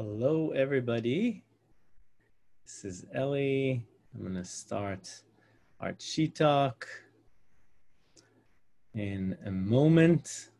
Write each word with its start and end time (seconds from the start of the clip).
Hello, 0.00 0.50
everybody. 0.50 1.42
This 2.64 2.84
is 2.84 3.06
Ellie. 3.12 3.84
I'm 4.14 4.20
going 4.20 4.34
to 4.34 4.44
start 4.44 5.10
our 5.80 5.92
Chi 5.94 6.26
Talk 6.26 6.86
in 8.94 9.36
a 9.44 9.50
moment. 9.50 10.50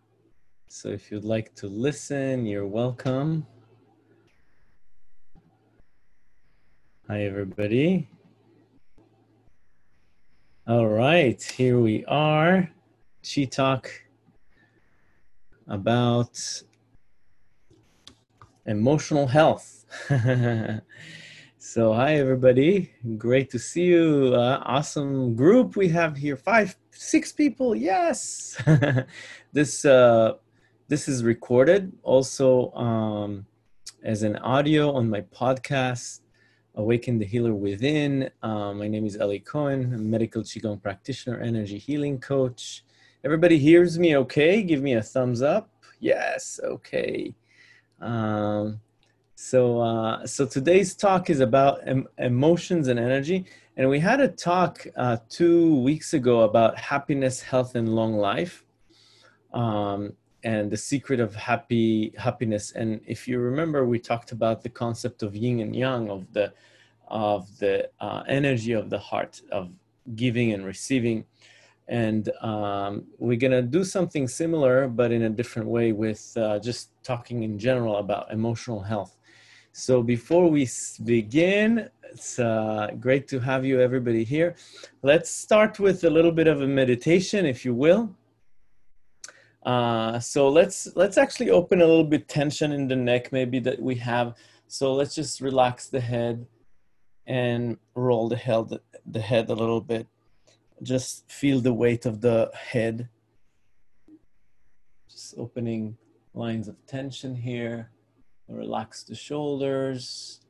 So 0.66 0.88
if 0.88 1.12
you'd 1.12 1.22
like 1.22 1.54
to 1.54 1.68
listen, 1.68 2.46
you're 2.46 2.66
welcome. 2.66 3.46
Hi, 7.06 7.22
everybody. 7.22 8.08
All 10.66 10.88
right, 10.88 11.40
here 11.40 11.78
we 11.78 12.04
are. 12.06 12.68
Chi 13.22 13.44
Talk 13.44 13.88
about 15.68 16.64
emotional 18.68 19.26
health. 19.26 19.86
so, 21.58 21.92
hi 21.94 22.14
everybody, 22.16 22.92
great 23.16 23.50
to 23.50 23.58
see 23.58 23.86
you. 23.86 24.32
Uh, 24.34 24.62
awesome 24.66 25.34
group 25.34 25.74
we 25.74 25.88
have 25.88 26.16
here, 26.16 26.36
five, 26.36 26.76
six 26.90 27.32
people. 27.32 27.74
Yes, 27.74 28.60
this 29.52 29.84
uh, 29.84 30.34
this 30.86 31.08
is 31.08 31.24
recorded 31.24 31.92
also 32.02 32.70
um, 32.72 33.46
as 34.04 34.22
an 34.22 34.36
audio 34.36 34.92
on 34.92 35.08
my 35.08 35.22
podcast. 35.22 36.20
Awaken 36.74 37.18
the 37.18 37.24
Healer 37.24 37.54
Within. 37.54 38.30
Um, 38.42 38.78
my 38.78 38.86
name 38.86 39.04
is 39.04 39.16
Eli 39.16 39.38
Cohen, 39.38 39.94
a 39.94 39.98
medical 39.98 40.42
Qigong 40.42 40.80
practitioner, 40.80 41.40
energy 41.40 41.78
healing 41.78 42.20
coach. 42.20 42.84
Everybody 43.24 43.58
hears 43.58 43.98
me 43.98 44.16
okay? 44.18 44.62
Give 44.62 44.80
me 44.80 44.92
a 44.92 45.02
thumbs 45.02 45.42
up. 45.42 45.72
Yes, 45.98 46.60
okay. 46.62 47.34
Um, 48.00 48.80
so, 49.34 49.80
uh, 49.80 50.26
so 50.26 50.46
today's 50.46 50.94
talk 50.94 51.30
is 51.30 51.40
about 51.40 51.86
em- 51.86 52.08
emotions 52.18 52.88
and 52.88 52.98
energy. 52.98 53.46
And 53.76 53.88
we 53.88 54.00
had 54.00 54.20
a 54.20 54.28
talk 54.28 54.84
uh, 54.96 55.18
two 55.28 55.80
weeks 55.80 56.12
ago 56.12 56.40
about 56.42 56.76
happiness, 56.76 57.40
health, 57.40 57.76
and 57.76 57.94
long 57.94 58.14
life, 58.14 58.64
um, 59.54 60.12
and 60.42 60.70
the 60.70 60.76
secret 60.76 61.20
of 61.20 61.36
happy 61.36 62.12
happiness. 62.18 62.72
And 62.72 63.00
if 63.06 63.28
you 63.28 63.38
remember, 63.38 63.86
we 63.86 64.00
talked 64.00 64.32
about 64.32 64.62
the 64.62 64.68
concept 64.68 65.22
of 65.22 65.36
yin 65.36 65.60
and 65.60 65.76
yang, 65.76 66.10
of 66.10 66.32
the 66.32 66.52
of 67.06 67.46
the 67.58 67.88
uh, 68.00 68.22
energy 68.28 68.72
of 68.72 68.90
the 68.90 68.98
heart, 68.98 69.40
of 69.52 69.70
giving 70.16 70.52
and 70.52 70.66
receiving 70.66 71.24
and 71.88 72.30
um, 72.42 73.04
we're 73.18 73.38
going 73.38 73.50
to 73.50 73.62
do 73.62 73.82
something 73.82 74.28
similar 74.28 74.88
but 74.88 75.10
in 75.10 75.22
a 75.22 75.30
different 75.30 75.68
way 75.68 75.92
with 75.92 76.32
uh, 76.36 76.58
just 76.58 76.90
talking 77.02 77.42
in 77.42 77.58
general 77.58 77.96
about 77.96 78.30
emotional 78.30 78.80
health. 78.80 79.16
So 79.72 80.02
before 80.02 80.50
we 80.50 80.68
begin 81.04 81.88
it's 82.10 82.38
uh, 82.38 82.88
great 82.98 83.28
to 83.28 83.38
have 83.38 83.64
you 83.64 83.80
everybody 83.80 84.24
here. 84.24 84.56
Let's 85.02 85.30
start 85.30 85.78
with 85.78 86.04
a 86.04 86.10
little 86.10 86.32
bit 86.32 86.46
of 86.46 86.62
a 86.62 86.66
meditation 86.66 87.44
if 87.46 87.64
you 87.64 87.74
will. 87.74 88.14
Uh, 89.62 90.18
so 90.18 90.48
let's 90.48 90.88
let's 90.94 91.18
actually 91.18 91.50
open 91.50 91.80
a 91.80 91.86
little 91.86 92.04
bit 92.04 92.28
tension 92.28 92.72
in 92.72 92.88
the 92.88 92.96
neck 92.96 93.32
maybe 93.32 93.58
that 93.60 93.80
we 93.80 93.94
have. 93.96 94.34
So 94.66 94.94
let's 94.94 95.14
just 95.14 95.40
relax 95.40 95.88
the 95.88 96.00
head 96.00 96.46
and 97.26 97.76
roll 97.94 98.28
the 98.28 98.36
head 98.36 98.78
the 99.06 99.20
head 99.20 99.50
a 99.50 99.54
little 99.54 99.80
bit 99.80 100.06
just 100.82 101.30
feel 101.30 101.60
the 101.60 101.72
weight 101.72 102.06
of 102.06 102.20
the 102.20 102.50
head. 102.54 103.08
Just 105.10 105.34
opening 105.36 105.96
lines 106.34 106.68
of 106.68 106.76
tension 106.86 107.34
here. 107.34 107.90
Relax 108.48 109.02
the 109.02 109.14
shoulders. 109.14 110.40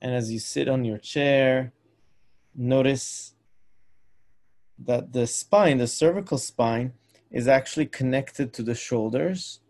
And 0.00 0.14
as 0.14 0.30
you 0.32 0.38
sit 0.38 0.68
on 0.68 0.84
your 0.84 0.98
chair, 0.98 1.72
notice 2.54 3.34
that 4.78 5.12
the 5.12 5.26
spine, 5.26 5.78
the 5.78 5.86
cervical 5.86 6.38
spine, 6.38 6.92
is 7.30 7.48
actually 7.48 7.86
connected 7.86 8.52
to 8.54 8.62
the 8.62 8.74
shoulders 8.74 9.60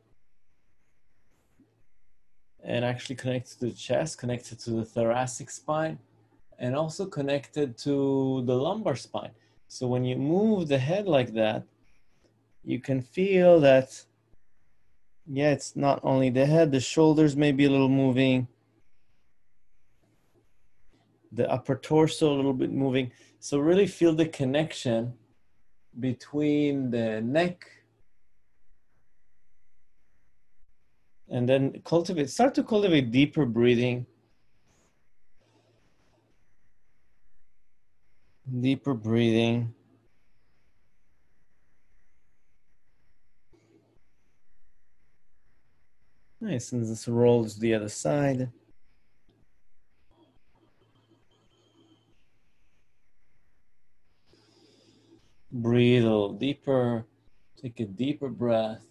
and 2.62 2.84
actually 2.84 3.16
connected 3.16 3.58
to 3.58 3.66
the 3.66 3.72
chest, 3.72 4.18
connected 4.18 4.58
to 4.58 4.70
the 4.70 4.84
thoracic 4.84 5.50
spine 5.50 5.98
and 6.58 6.74
also 6.76 7.06
connected 7.06 7.76
to 7.78 8.42
the 8.46 8.54
lumbar 8.54 8.96
spine. 8.96 9.30
So 9.68 9.86
when 9.86 10.04
you 10.04 10.16
move 10.16 10.68
the 10.68 10.78
head 10.78 11.06
like 11.06 11.32
that, 11.34 11.64
you 12.64 12.80
can 12.80 13.02
feel 13.02 13.60
that, 13.60 14.04
yeah, 15.26 15.50
it's 15.50 15.76
not 15.76 16.00
only 16.02 16.30
the 16.30 16.46
head, 16.46 16.72
the 16.72 16.80
shoulders 16.80 17.36
may 17.36 17.52
be 17.52 17.64
a 17.64 17.70
little 17.70 17.88
moving, 17.88 18.48
the 21.32 21.50
upper 21.50 21.76
torso 21.76 22.32
a 22.32 22.36
little 22.36 22.54
bit 22.54 22.72
moving. 22.72 23.10
So 23.40 23.58
really 23.58 23.86
feel 23.86 24.14
the 24.14 24.26
connection 24.26 25.14
between 25.98 26.90
the 26.90 27.20
neck 27.20 27.66
and 31.28 31.48
then 31.48 31.82
cultivate, 31.84 32.30
start 32.30 32.54
to 32.54 32.62
cultivate 32.62 33.10
deeper 33.10 33.44
breathing 33.44 34.06
Deeper 38.46 38.94
breathing. 38.94 39.74
Nice, 46.40 46.72
and 46.72 46.86
this 46.86 47.08
rolls 47.08 47.58
the 47.58 47.72
other 47.72 47.88
side. 47.88 48.50
Breathe 55.50 56.02
a 56.02 56.06
little 56.06 56.34
deeper. 56.34 57.06
Take 57.56 57.80
a 57.80 57.86
deeper 57.86 58.28
breath. 58.28 58.82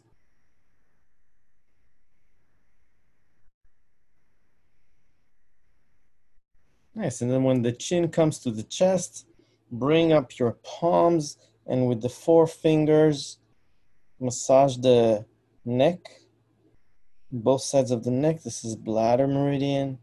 Nice, 6.95 7.21
and 7.21 7.29
then 7.29 7.43
when 7.43 7.61
the 7.61 7.71
chin 7.71 8.09
comes 8.09 8.39
to 8.39 8.49
the 8.49 8.63
chest, 8.63 9.27
bring 9.73 10.13
up 10.13 10.37
your 10.39 10.57
palms 10.63 11.37
and 11.65 11.87
with 11.87 12.01
the 12.01 12.09
four 12.09 12.47
fingers 12.47 13.39
massage 14.19 14.77
the 14.77 15.25
neck 15.65 15.99
both 17.33 17.63
sides 17.63 17.89
of 17.89 18.03
the 18.03 18.11
neck. 18.11 18.43
This 18.43 18.63
is 18.63 18.75
bladder 18.75 19.27
meridian. 19.27 19.97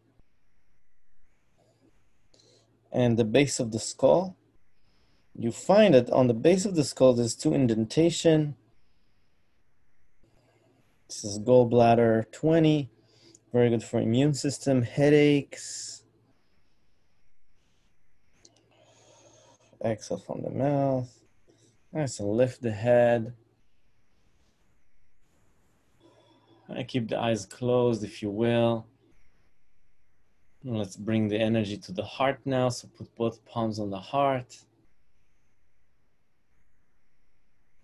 And 2.92 3.16
the 3.16 3.24
base 3.24 3.60
of 3.60 3.70
the 3.70 3.78
skull. 3.78 4.36
You 5.38 5.52
find 5.52 5.94
that 5.94 6.10
on 6.10 6.26
the 6.26 6.34
base 6.34 6.64
of 6.64 6.74
the 6.74 6.82
skull 6.82 7.14
there's 7.14 7.36
two 7.36 7.54
indentation. 7.54 8.56
This 11.06 11.24
is 11.24 11.38
gallbladder 11.38 12.30
20 12.32 12.90
very 13.52 13.68
good 13.68 13.82
for 13.82 14.00
immune 14.00 14.32
system 14.32 14.82
headaches 14.82 15.99
Exhale 19.84 20.18
from 20.18 20.42
the 20.42 20.50
mouth. 20.50 21.08
Nice 21.92 22.20
and 22.20 22.28
lift 22.28 22.62
the 22.62 22.70
head. 22.70 23.34
And 26.68 26.86
keep 26.86 27.08
the 27.08 27.18
eyes 27.18 27.46
closed 27.46 28.04
if 28.04 28.22
you 28.22 28.30
will. 28.30 28.86
And 30.64 30.78
let's 30.78 30.96
bring 30.96 31.28
the 31.28 31.38
energy 31.38 31.76
to 31.78 31.92
the 31.92 32.04
heart 32.04 32.40
now. 32.44 32.68
So 32.68 32.88
put 32.96 33.14
both 33.16 33.44
palms 33.44 33.78
on 33.78 33.90
the 33.90 33.98
heart. 33.98 34.56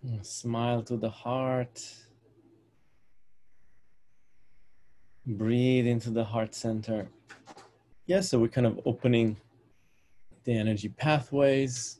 And 0.02 0.24
smile 0.24 0.82
to 0.82 0.96
the 0.96 1.10
heart. 1.10 1.82
Breathe 5.26 5.86
into 5.86 6.10
the 6.10 6.24
heart 6.24 6.54
center. 6.54 7.08
Yeah, 8.06 8.20
so 8.20 8.38
we're 8.38 8.48
kind 8.48 8.68
of 8.68 8.78
opening 8.84 9.36
the 10.46 10.56
energy 10.56 10.88
pathways 10.88 11.98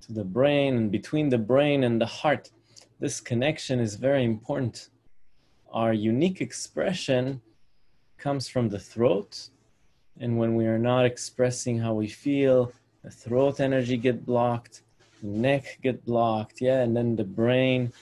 to 0.00 0.12
the 0.12 0.24
brain 0.24 0.76
and 0.76 0.90
between 0.90 1.28
the 1.28 1.38
brain 1.38 1.84
and 1.84 2.00
the 2.00 2.06
heart. 2.06 2.50
This 3.00 3.20
connection 3.20 3.80
is 3.80 3.96
very 3.96 4.24
important. 4.24 4.90
Our 5.72 5.92
unique 5.92 6.40
expression 6.40 7.42
comes 8.16 8.48
from 8.48 8.68
the 8.68 8.78
throat. 8.78 9.48
And 10.20 10.38
when 10.38 10.54
we 10.54 10.66
are 10.66 10.78
not 10.78 11.04
expressing 11.04 11.78
how 11.78 11.94
we 11.94 12.06
feel, 12.06 12.72
the 13.02 13.10
throat 13.10 13.58
energy 13.58 13.96
get 13.96 14.24
blocked, 14.24 14.82
the 15.20 15.28
neck 15.28 15.78
get 15.82 16.04
blocked, 16.04 16.60
yeah, 16.60 16.82
and 16.82 16.96
then 16.96 17.16
the 17.16 17.24
brain, 17.24 17.92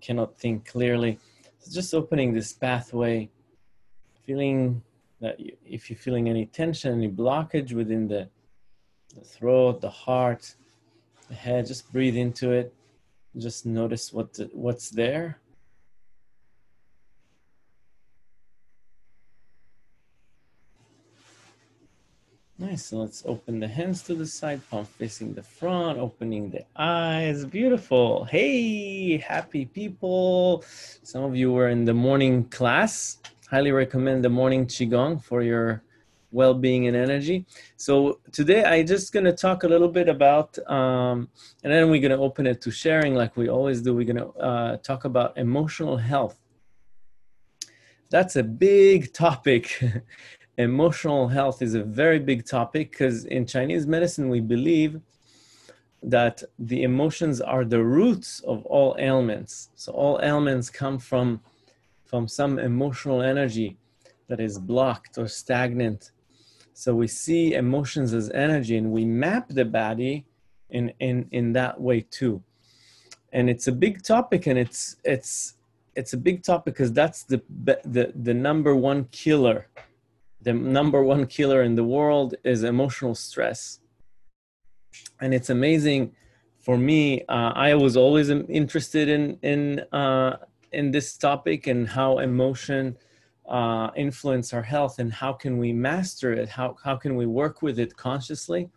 cannot 0.00 0.36
think 0.38 0.66
clearly. 0.66 1.18
So 1.60 1.70
just 1.72 1.94
opening 1.94 2.32
this 2.32 2.52
pathway, 2.52 3.28
feeling 4.24 4.82
that 5.20 5.36
if 5.64 5.90
you're 5.90 5.98
feeling 5.98 6.28
any 6.28 6.46
tension, 6.46 6.92
any 6.94 7.08
blockage 7.08 7.72
within 7.72 8.08
the, 8.08 8.28
the 9.14 9.20
throat, 9.20 9.80
the 9.80 9.90
heart, 9.90 10.54
the 11.28 11.34
head, 11.34 11.66
just 11.66 11.92
breathe 11.92 12.16
into 12.16 12.52
it. 12.52 12.74
Just 13.36 13.66
notice 13.66 14.12
what 14.12 14.34
the, 14.34 14.50
what's 14.52 14.90
there. 14.90 15.38
Nice, 22.60 22.84
so 22.84 22.98
let's 22.98 23.22
open 23.24 23.58
the 23.58 23.68
hands 23.68 24.02
to 24.02 24.14
the 24.14 24.26
side, 24.26 24.60
palm 24.68 24.84
facing 24.84 25.32
the 25.32 25.42
front, 25.42 25.98
opening 25.98 26.50
the 26.50 26.62
eyes, 26.76 27.46
beautiful. 27.46 28.24
Hey, 28.24 29.16
happy 29.16 29.64
people. 29.64 30.62
Some 31.02 31.24
of 31.24 31.34
you 31.34 31.52
were 31.52 31.70
in 31.70 31.86
the 31.86 31.94
morning 31.94 32.44
class. 32.50 33.16
Highly 33.50 33.72
recommend 33.72 34.24
the 34.24 34.28
morning 34.28 34.64
Qigong 34.64 35.20
for 35.20 35.42
your 35.42 35.82
well 36.30 36.54
being 36.54 36.86
and 36.86 36.96
energy. 36.96 37.46
So 37.76 38.20
today 38.30 38.62
I 38.62 38.84
just 38.84 39.12
going 39.12 39.24
to 39.24 39.32
talk 39.32 39.64
a 39.64 39.68
little 39.68 39.88
bit 39.88 40.08
about, 40.08 40.56
um, 40.70 41.28
and 41.64 41.72
then 41.72 41.90
we're 41.90 42.00
going 42.00 42.16
to 42.16 42.24
open 42.24 42.46
it 42.46 42.60
to 42.60 42.70
sharing 42.70 43.16
like 43.16 43.36
we 43.36 43.48
always 43.48 43.82
do. 43.82 43.92
We're 43.92 44.04
going 44.04 44.24
to 44.24 44.28
uh, 44.38 44.76
talk 44.76 45.04
about 45.04 45.36
emotional 45.36 45.96
health. 45.96 46.38
That's 48.08 48.36
a 48.36 48.44
big 48.44 49.12
topic. 49.12 49.82
emotional 50.56 51.26
health 51.26 51.60
is 51.60 51.74
a 51.74 51.82
very 51.82 52.20
big 52.20 52.46
topic 52.46 52.92
because 52.92 53.24
in 53.24 53.46
Chinese 53.46 53.84
medicine, 53.84 54.28
we 54.28 54.38
believe 54.38 55.00
that 56.04 56.44
the 56.56 56.84
emotions 56.84 57.40
are 57.40 57.64
the 57.64 57.82
roots 57.82 58.38
of 58.46 58.64
all 58.66 58.94
ailments. 59.00 59.70
So 59.74 59.90
all 59.92 60.20
ailments 60.22 60.70
come 60.70 61.00
from, 61.00 61.40
from 62.10 62.26
some 62.26 62.58
emotional 62.58 63.22
energy 63.22 63.78
that 64.28 64.40
is 64.40 64.58
blocked 64.58 65.18
or 65.18 65.28
stagnant. 65.28 66.10
So 66.72 66.94
we 66.94 67.06
see 67.06 67.54
emotions 67.54 68.12
as 68.12 68.30
energy 68.30 68.76
and 68.76 68.90
we 68.90 69.04
map 69.04 69.48
the 69.48 69.64
body 69.64 70.26
in, 70.70 70.92
in, 71.00 71.28
in 71.30 71.52
that 71.54 71.80
way 71.80 72.00
too. 72.18 72.42
And 73.32 73.48
it's 73.48 73.68
a 73.68 73.72
big 73.72 74.02
topic 74.02 74.46
and 74.46 74.58
it's, 74.58 74.96
it's, 75.04 75.54
it's 75.94 76.12
a 76.12 76.16
big 76.16 76.42
topic 76.42 76.74
because 76.74 76.92
that's 76.92 77.22
the, 77.24 77.42
the, 77.84 78.12
the 78.14 78.34
number 78.34 78.74
one 78.74 79.04
killer 79.12 79.68
the 80.42 80.52
number 80.52 81.02
one 81.02 81.26
killer 81.26 81.62
in 81.62 81.74
the 81.74 81.84
world 81.84 82.34
is 82.44 82.64
emotional 82.64 83.14
stress. 83.14 83.80
And 85.20 85.34
it's 85.34 85.50
amazing 85.50 86.12
for 86.58 86.78
me. 86.78 87.22
Uh, 87.28 87.52
I 87.54 87.74
was 87.74 87.96
always 87.96 88.30
interested 88.30 89.08
in 89.08 89.38
in 89.42 89.80
uh, 89.92 90.36
in 90.72 90.90
this 90.90 91.16
topic 91.16 91.66
and 91.66 91.88
how 91.88 92.18
emotion 92.18 92.96
uh, 93.48 93.90
influence 93.96 94.52
our 94.52 94.62
health 94.62 94.98
and 94.98 95.12
how 95.12 95.32
can 95.32 95.58
we 95.58 95.72
master 95.72 96.32
it? 96.32 96.48
How 96.48 96.76
how 96.84 96.96
can 96.96 97.16
we 97.16 97.26
work 97.26 97.62
with 97.62 97.78
it 97.78 97.96
consciously? 97.96 98.70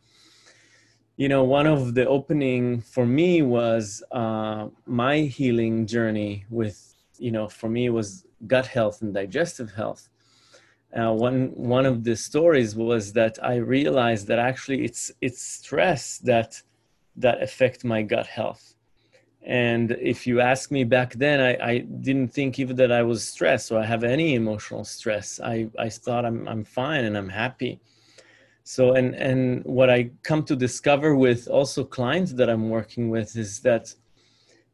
You 1.15 1.29
know, 1.29 1.43
one 1.43 1.67
of 1.67 1.93
the 1.93 2.07
opening 2.07 2.81
for 2.81 3.05
me 3.05 3.43
was 3.43 4.03
uh, 4.11 4.69
my 4.85 5.19
healing 5.19 5.85
journey 5.85 6.45
with 6.49 6.95
you 7.17 7.31
know 7.31 7.47
for 7.47 7.69
me 7.69 7.89
was 7.89 8.25
gut 8.47 8.67
health 8.67 9.01
and 9.01 9.13
digestive 9.13 9.71
health 9.71 10.09
uh, 10.95 11.11
one 11.11 11.47
one 11.55 11.85
of 11.85 12.03
the 12.03 12.15
stories 12.15 12.75
was 12.75 13.13
that 13.13 13.39
I 13.41 13.55
realized 13.55 14.27
that 14.27 14.39
actually 14.39 14.85
it's 14.85 15.11
it's 15.21 15.41
stress 15.41 16.19
that 16.19 16.61
that 17.15 17.41
affect 17.41 17.83
my 17.83 18.03
gut 18.03 18.27
health. 18.27 18.72
And 19.45 19.91
if 19.99 20.25
you 20.25 20.39
ask 20.39 20.71
me 20.71 20.83
back 20.85 21.13
then, 21.13 21.41
I, 21.41 21.71
I 21.71 21.77
didn't 21.79 22.29
think 22.29 22.59
even 22.59 22.75
that 22.77 22.91
I 22.91 23.03
was 23.03 23.27
stressed 23.27 23.71
or 23.71 23.79
I 23.79 23.85
have 23.85 24.03
any 24.03 24.35
emotional 24.35 24.85
stress. 24.85 25.39
I, 25.43 25.67
I 25.77 25.89
thought 25.89 26.25
I'm 26.25 26.47
I'm 26.47 26.63
fine 26.63 27.03
and 27.03 27.17
I'm 27.17 27.29
happy. 27.29 27.81
So 28.63 28.93
and 28.93 29.13
and 29.15 29.63
what 29.65 29.89
I 29.89 30.11
come 30.23 30.43
to 30.45 30.55
discover 30.55 31.15
with 31.15 31.49
also 31.49 31.83
clients 31.83 32.31
that 32.33 32.49
I'm 32.49 32.69
working 32.69 33.09
with 33.09 33.35
is 33.35 33.59
that 33.61 33.93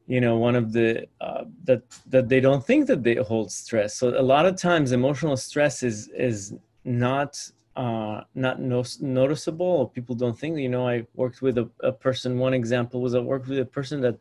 you 0.10 0.20
know 0.20 0.38
one 0.38 0.56
of 0.56 0.74
the 0.74 1.08
uh, 1.22 1.46
that 1.64 1.84
that 2.08 2.28
they 2.28 2.40
don't 2.40 2.66
think 2.66 2.88
that 2.88 3.04
they 3.04 3.16
hold 3.16 3.52
stress 3.52 3.96
so 3.96 4.20
a 4.20 4.28
lot 4.34 4.46
of 4.46 4.56
times 4.56 4.92
emotional 4.92 5.38
stress 5.38 5.84
is 5.84 6.10
is 6.10 6.54
not 6.84 7.40
uh, 7.76 8.22
not 8.34 8.60
no, 8.60 8.84
noticeable 9.00 9.88
people 9.88 10.16
don't 10.16 10.38
think 10.38 10.58
you 10.58 10.68
know 10.68 10.88
i 10.88 11.06
worked 11.14 11.42
with 11.44 11.58
a, 11.60 11.70
a 11.82 11.92
person 11.92 12.40
one 12.40 12.56
example 12.56 13.02
was 13.02 13.14
i 13.14 13.20
worked 13.20 13.48
with 13.48 13.60
a 13.60 13.66
person 13.66 14.02
that 14.02 14.18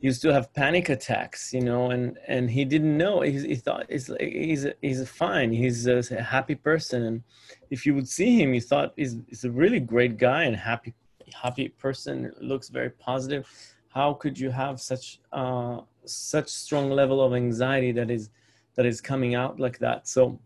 used 0.00 0.22
to 0.22 0.32
have 0.32 0.52
panic 0.54 0.88
attacks 0.88 1.52
you 1.52 1.60
know 1.60 1.90
and 1.90 2.18
and 2.26 2.50
he 2.50 2.64
didn't 2.64 2.96
know. 2.96 3.20
He, 3.20 3.32
he 3.32 3.54
thought 3.54 3.86
he's 3.88 4.10
he's 4.18 4.66
he's 4.80 5.08
fine. 5.08 5.52
He's 5.52 5.86
a 5.86 6.22
happy 6.22 6.54
person. 6.54 7.02
And 7.04 7.22
if 7.70 7.84
you 7.86 7.94
would 7.94 8.08
see 8.08 8.40
him 8.40 8.54
you 8.54 8.60
thought 8.60 8.92
he's, 8.96 9.16
he's 9.28 9.44
a 9.44 9.50
really 9.50 9.80
great 9.80 10.16
guy 10.16 10.44
and 10.44 10.56
happy 10.56 10.94
happy 11.34 11.68
person. 11.68 12.32
Looks 12.40 12.68
very 12.68 12.90
positive. 12.90 13.48
How 13.88 14.14
could 14.14 14.38
you 14.38 14.50
have 14.50 14.80
such 14.80 15.20
uh, 15.32 15.80
such 16.04 16.48
strong 16.48 16.90
level 16.90 17.22
of 17.22 17.34
anxiety 17.34 17.92
that 17.92 18.10
is 18.10 18.30
that 18.74 18.86
is 18.86 19.00
coming 19.00 19.34
out 19.34 19.60
like 19.60 19.78
that? 19.78 20.08
So 20.08 20.38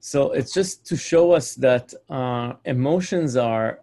so 0.00 0.32
it's 0.32 0.52
just 0.52 0.86
to 0.86 0.96
show 0.96 1.32
us 1.32 1.54
that 1.56 1.92
uh, 2.08 2.54
emotions 2.64 3.36
are 3.36 3.80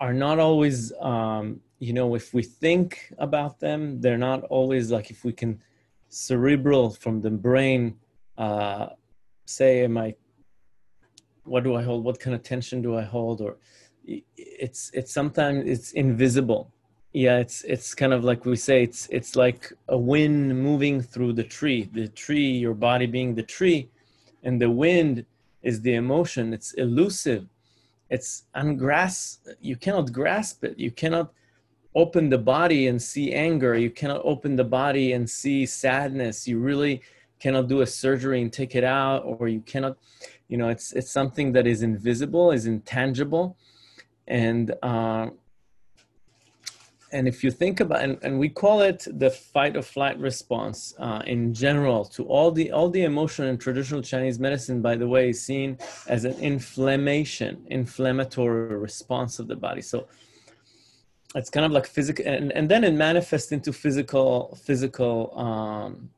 are 0.00 0.14
not 0.14 0.38
always 0.38 0.92
um, 1.00 1.60
you 1.78 1.92
know 1.92 2.14
if 2.14 2.34
we 2.34 2.42
think 2.42 3.12
about 3.18 3.60
them 3.60 4.00
they're 4.00 4.18
not 4.18 4.42
always 4.44 4.90
like 4.90 5.10
if 5.10 5.24
we 5.24 5.32
can 5.32 5.60
cerebral 6.08 6.90
from 6.90 7.20
the 7.20 7.30
brain 7.30 7.94
uh, 8.36 8.88
say 9.46 9.84
am 9.84 9.96
i 9.96 10.14
what 11.48 11.64
do 11.64 11.74
i 11.74 11.82
hold? 11.82 12.04
What 12.04 12.20
kind 12.20 12.34
of 12.36 12.42
tension 12.42 12.82
do 12.82 12.96
i 12.96 13.02
hold? 13.02 13.40
Or 13.40 13.56
it's 14.06 14.90
it's 14.94 15.12
sometimes 15.12 15.66
it's 15.66 15.92
invisible. 15.92 16.70
Yeah 17.12 17.38
it's 17.38 17.62
it's 17.64 17.94
kind 17.94 18.12
of 18.12 18.22
like 18.22 18.44
we 18.44 18.56
say 18.56 18.82
it's 18.82 19.08
it's 19.10 19.34
like 19.34 19.72
a 19.88 19.98
wind 19.98 20.62
moving 20.62 21.00
through 21.00 21.32
the 21.32 21.44
tree 21.44 21.88
the 21.92 22.08
tree 22.08 22.50
your 22.50 22.74
body 22.74 23.06
being 23.06 23.34
the 23.34 23.42
tree 23.42 23.88
and 24.42 24.60
the 24.60 24.70
wind 24.70 25.24
is 25.62 25.80
the 25.80 25.94
emotion. 25.94 26.52
It's 26.52 26.72
elusive. 26.74 27.46
It's 28.10 28.44
ungrasp 28.54 29.38
you 29.60 29.76
cannot 29.76 30.12
grasp 30.12 30.64
it. 30.64 30.78
You 30.78 30.90
cannot 30.90 31.32
open 31.94 32.28
the 32.28 32.38
body 32.38 32.86
and 32.88 33.00
see 33.00 33.32
anger. 33.32 33.76
You 33.76 33.90
cannot 33.90 34.20
open 34.24 34.56
the 34.56 34.64
body 34.64 35.12
and 35.12 35.28
see 35.28 35.66
sadness. 35.66 36.46
You 36.46 36.58
really 36.58 37.02
cannot 37.40 37.68
do 37.68 37.80
a 37.82 37.86
surgery 37.86 38.42
and 38.42 38.52
take 38.52 38.74
it 38.74 38.84
out 38.84 39.22
or 39.24 39.48
you 39.48 39.60
cannot 39.60 39.96
you 40.48 40.56
know 40.56 40.68
it's 40.68 40.92
it's 40.92 41.10
something 41.10 41.52
that 41.52 41.66
is 41.66 41.82
invisible 41.82 42.50
is 42.50 42.66
intangible. 42.66 43.56
And 44.26 44.74
uh, 44.82 45.28
and 47.10 47.26
if 47.26 47.42
you 47.42 47.50
think 47.50 47.80
about 47.80 48.02
and, 48.02 48.18
and 48.22 48.38
we 48.38 48.48
call 48.48 48.82
it 48.82 49.06
the 49.10 49.30
fight 49.30 49.76
or 49.76 49.82
flight 49.82 50.18
response 50.18 50.94
uh, 50.98 51.22
in 51.26 51.54
general 51.54 52.04
to 52.04 52.24
all 52.24 52.50
the 52.50 52.70
all 52.70 52.90
the 52.90 53.04
emotion 53.04 53.46
in 53.46 53.56
traditional 53.56 54.02
chinese 54.02 54.38
medicine 54.38 54.82
by 54.82 54.94
the 54.94 55.08
way 55.08 55.30
is 55.30 55.42
seen 55.42 55.78
as 56.06 56.26
an 56.26 56.34
inflammation 56.34 57.64
inflammatory 57.68 58.76
response 58.76 59.38
of 59.38 59.48
the 59.48 59.56
body. 59.56 59.80
So 59.80 60.06
it's 61.38 61.50
kind 61.50 61.64
of 61.64 61.72
like 61.72 61.86
physical 61.86 62.24
and, 62.26 62.52
and 62.52 62.68
then 62.68 62.84
it 62.84 62.92
manifests 62.92 63.52
into 63.52 63.72
physical 63.72 64.58
physical 64.62 65.38
um, 65.38 66.10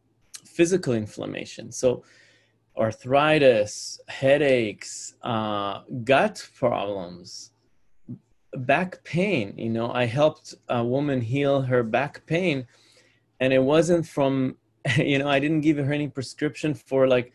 physical 0.44 0.94
inflammation. 0.94 1.70
So 1.72 2.02
arthritis 2.76 4.00
headaches 4.08 5.14
uh, 5.22 5.80
gut 6.04 6.46
problems 6.56 7.50
back 8.54 9.02
pain 9.04 9.54
you 9.56 9.68
know 9.70 9.92
i 9.92 10.04
helped 10.04 10.54
a 10.68 10.82
woman 10.82 11.20
heal 11.20 11.62
her 11.62 11.84
back 11.84 12.24
pain 12.26 12.66
and 13.38 13.52
it 13.52 13.62
wasn't 13.62 14.04
from 14.04 14.56
you 14.96 15.18
know 15.18 15.28
i 15.28 15.38
didn't 15.38 15.60
give 15.60 15.76
her 15.76 15.92
any 15.92 16.08
prescription 16.08 16.74
for 16.74 17.06
like 17.06 17.32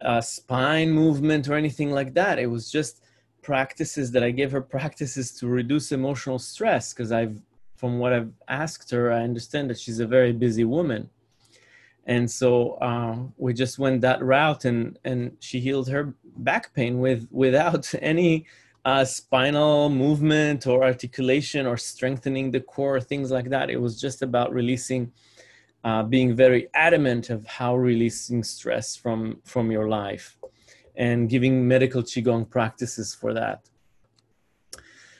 a 0.00 0.22
spine 0.22 0.90
movement 0.90 1.48
or 1.48 1.54
anything 1.54 1.90
like 1.90 2.14
that. 2.14 2.38
It 2.38 2.46
was 2.46 2.70
just 2.70 3.02
practices 3.50 4.06
that 4.12 4.24
i 4.28 4.30
gave 4.40 4.50
her 4.56 4.64
practices 4.76 5.26
to 5.38 5.44
reduce 5.60 5.86
emotional 6.00 6.38
stress 6.52 6.84
because 6.92 7.10
i've 7.20 7.38
from 7.80 7.92
what 8.00 8.12
i've 8.16 8.32
asked 8.62 8.90
her 8.90 9.04
i 9.18 9.20
understand 9.30 9.64
that 9.70 9.78
she's 9.82 10.00
a 10.00 10.06
very 10.16 10.32
busy 10.44 10.64
woman 10.76 11.02
and 12.14 12.30
so 12.40 12.50
uh, 12.88 13.16
we 13.36 13.52
just 13.52 13.78
went 13.78 14.00
that 14.00 14.20
route 14.34 14.64
and 14.70 14.98
and 15.04 15.20
she 15.46 15.58
healed 15.66 15.88
her 15.88 16.14
back 16.50 16.64
pain 16.74 16.92
with 17.04 17.20
without 17.30 17.84
any 18.12 18.46
uh, 18.86 19.04
spinal 19.04 19.90
movement 19.90 20.66
or 20.66 20.84
articulation 20.84 21.66
or 21.66 21.76
strengthening 21.76 22.52
the 22.52 22.60
core, 22.60 23.00
things 23.00 23.32
like 23.32 23.50
that. 23.50 23.68
It 23.68 23.80
was 23.80 24.00
just 24.00 24.22
about 24.22 24.52
releasing, 24.52 25.10
uh, 25.82 26.04
being 26.04 26.36
very 26.36 26.68
adamant 26.72 27.28
of 27.28 27.44
how 27.46 27.74
releasing 27.76 28.44
stress 28.44 28.94
from 28.94 29.40
from 29.44 29.72
your 29.72 29.88
life, 29.88 30.38
and 30.96 31.28
giving 31.28 31.66
medical 31.66 32.02
qigong 32.02 32.48
practices 32.48 33.14
for 33.14 33.34
that. 33.34 33.68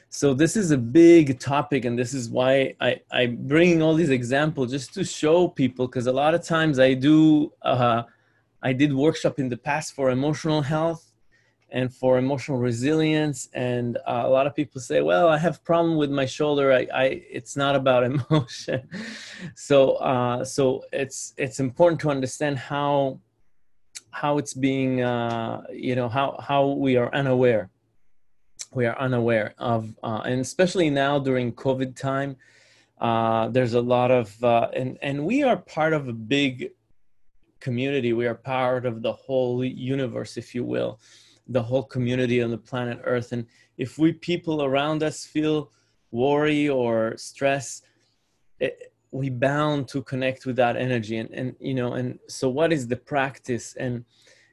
So 0.09 0.33
this 0.33 0.56
is 0.56 0.71
a 0.71 0.78
big 0.78 1.38
topic, 1.38 1.85
and 1.85 1.99
this 1.99 2.14
is 2.14 2.30
why 2.30 2.75
I 2.80 3.00
I 3.12 3.26
bringing 3.26 3.83
all 3.83 3.95
these 3.95 4.11
examples 4.11 4.71
just 4.71 4.95
to 4.95 5.04
show 5.04 5.49
people 5.49 5.87
because 5.87 6.06
a 6.06 6.12
lot 6.12 6.35
of 6.35 6.42
times 6.42 6.78
I 6.78 6.95
do. 6.95 7.52
Uh, 7.62 8.04
I 8.62 8.73
did 8.73 8.92
workshop 8.92 9.38
in 9.38 9.49
the 9.49 9.56
past 9.56 9.95
for 9.95 10.11
emotional 10.11 10.62
health 10.62 11.12
and 11.71 11.92
for 11.92 12.18
emotional 12.18 12.59
resilience 12.59 13.49
and 13.52 13.97
uh, 14.06 14.23
a 14.25 14.28
lot 14.28 14.47
of 14.47 14.54
people 14.54 14.80
say 14.80 15.00
well 15.02 15.28
i 15.28 15.37
have 15.37 15.62
problem 15.64 15.97
with 15.97 16.11
my 16.11 16.25
shoulder 16.25 16.73
i, 16.73 16.87
I 16.95 17.04
it's 17.28 17.56
not 17.56 17.75
about 17.75 18.04
emotion 18.12 18.88
so 19.54 19.95
uh, 19.97 20.45
so 20.45 20.85
it's 20.92 21.35
it's 21.37 21.59
important 21.59 22.00
to 22.02 22.11
understand 22.11 22.59
how 22.59 23.18
how 24.21 24.33
it's 24.41 24.55
being 24.55 25.03
uh, 25.13 25.63
you 25.87 25.95
know 25.99 26.09
how 26.09 26.29
how 26.49 26.63
we 26.85 26.93
are 26.97 27.11
unaware 27.15 27.71
we 28.77 28.87
are 28.87 28.99
unaware 28.99 29.55
of, 29.59 29.95
uh, 30.03 30.23
and 30.25 30.41
especially 30.41 30.91
now 30.91 31.19
during 31.19 31.53
COVID 31.53 31.97
time, 31.97 32.37
uh, 33.01 33.49
there's 33.49 33.75
a 33.75 33.81
lot 33.81 34.11
of, 34.11 34.43
uh, 34.43 34.69
and 34.75 34.99
and 35.03 35.25
we 35.25 35.43
are 35.43 35.57
part 35.57 35.93
of 35.93 36.09
a 36.09 36.13
big 36.13 36.71
community. 37.61 38.13
We 38.13 38.27
are 38.27 38.35
part 38.35 38.87
of 38.87 39.03
the 39.03 39.13
whole 39.13 39.65
universe, 39.65 40.37
if 40.37 40.55
you 40.55 40.65
will, 40.65 41.01
the 41.49 41.63
whole 41.63 41.83
community 41.83 42.43
on 42.43 42.51
the 42.51 42.59
planet 42.59 43.01
Earth. 43.05 43.33
And 43.33 43.47
if 43.77 43.99
we 43.99 44.13
people 44.13 44.63
around 44.63 45.03
us 45.03 45.25
feel 45.25 45.71
worry 46.11 46.69
or 46.69 47.17
stress, 47.17 47.83
it, 48.61 48.93
we 49.11 49.31
bound 49.31 49.89
to 49.89 50.03
connect 50.03 50.47
with 50.47 50.57
that 50.57 50.77
energy. 50.77 51.17
And 51.19 51.31
and 51.33 51.57
you 51.61 51.75
know, 51.75 51.95
and 51.95 52.19
so 52.29 52.49
what 52.49 52.73
is 52.73 52.89
the 52.89 52.97
practice? 52.97 53.75
And 53.77 54.05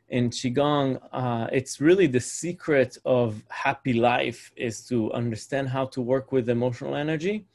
in 0.10 0.30
qigong 0.30 1.00
uh, 1.12 1.48
it's 1.52 1.82
really 1.82 2.08
the 2.08 2.20
secret 2.20 2.98
of 3.06 3.44
happy 3.50 3.94
life 3.94 4.52
is 4.56 4.86
to 4.86 5.12
understand 5.14 5.70
how 5.70 5.86
to 5.86 6.02
work 6.02 6.32
with 6.32 6.50
emotional 6.50 6.96
energy. 6.96 7.46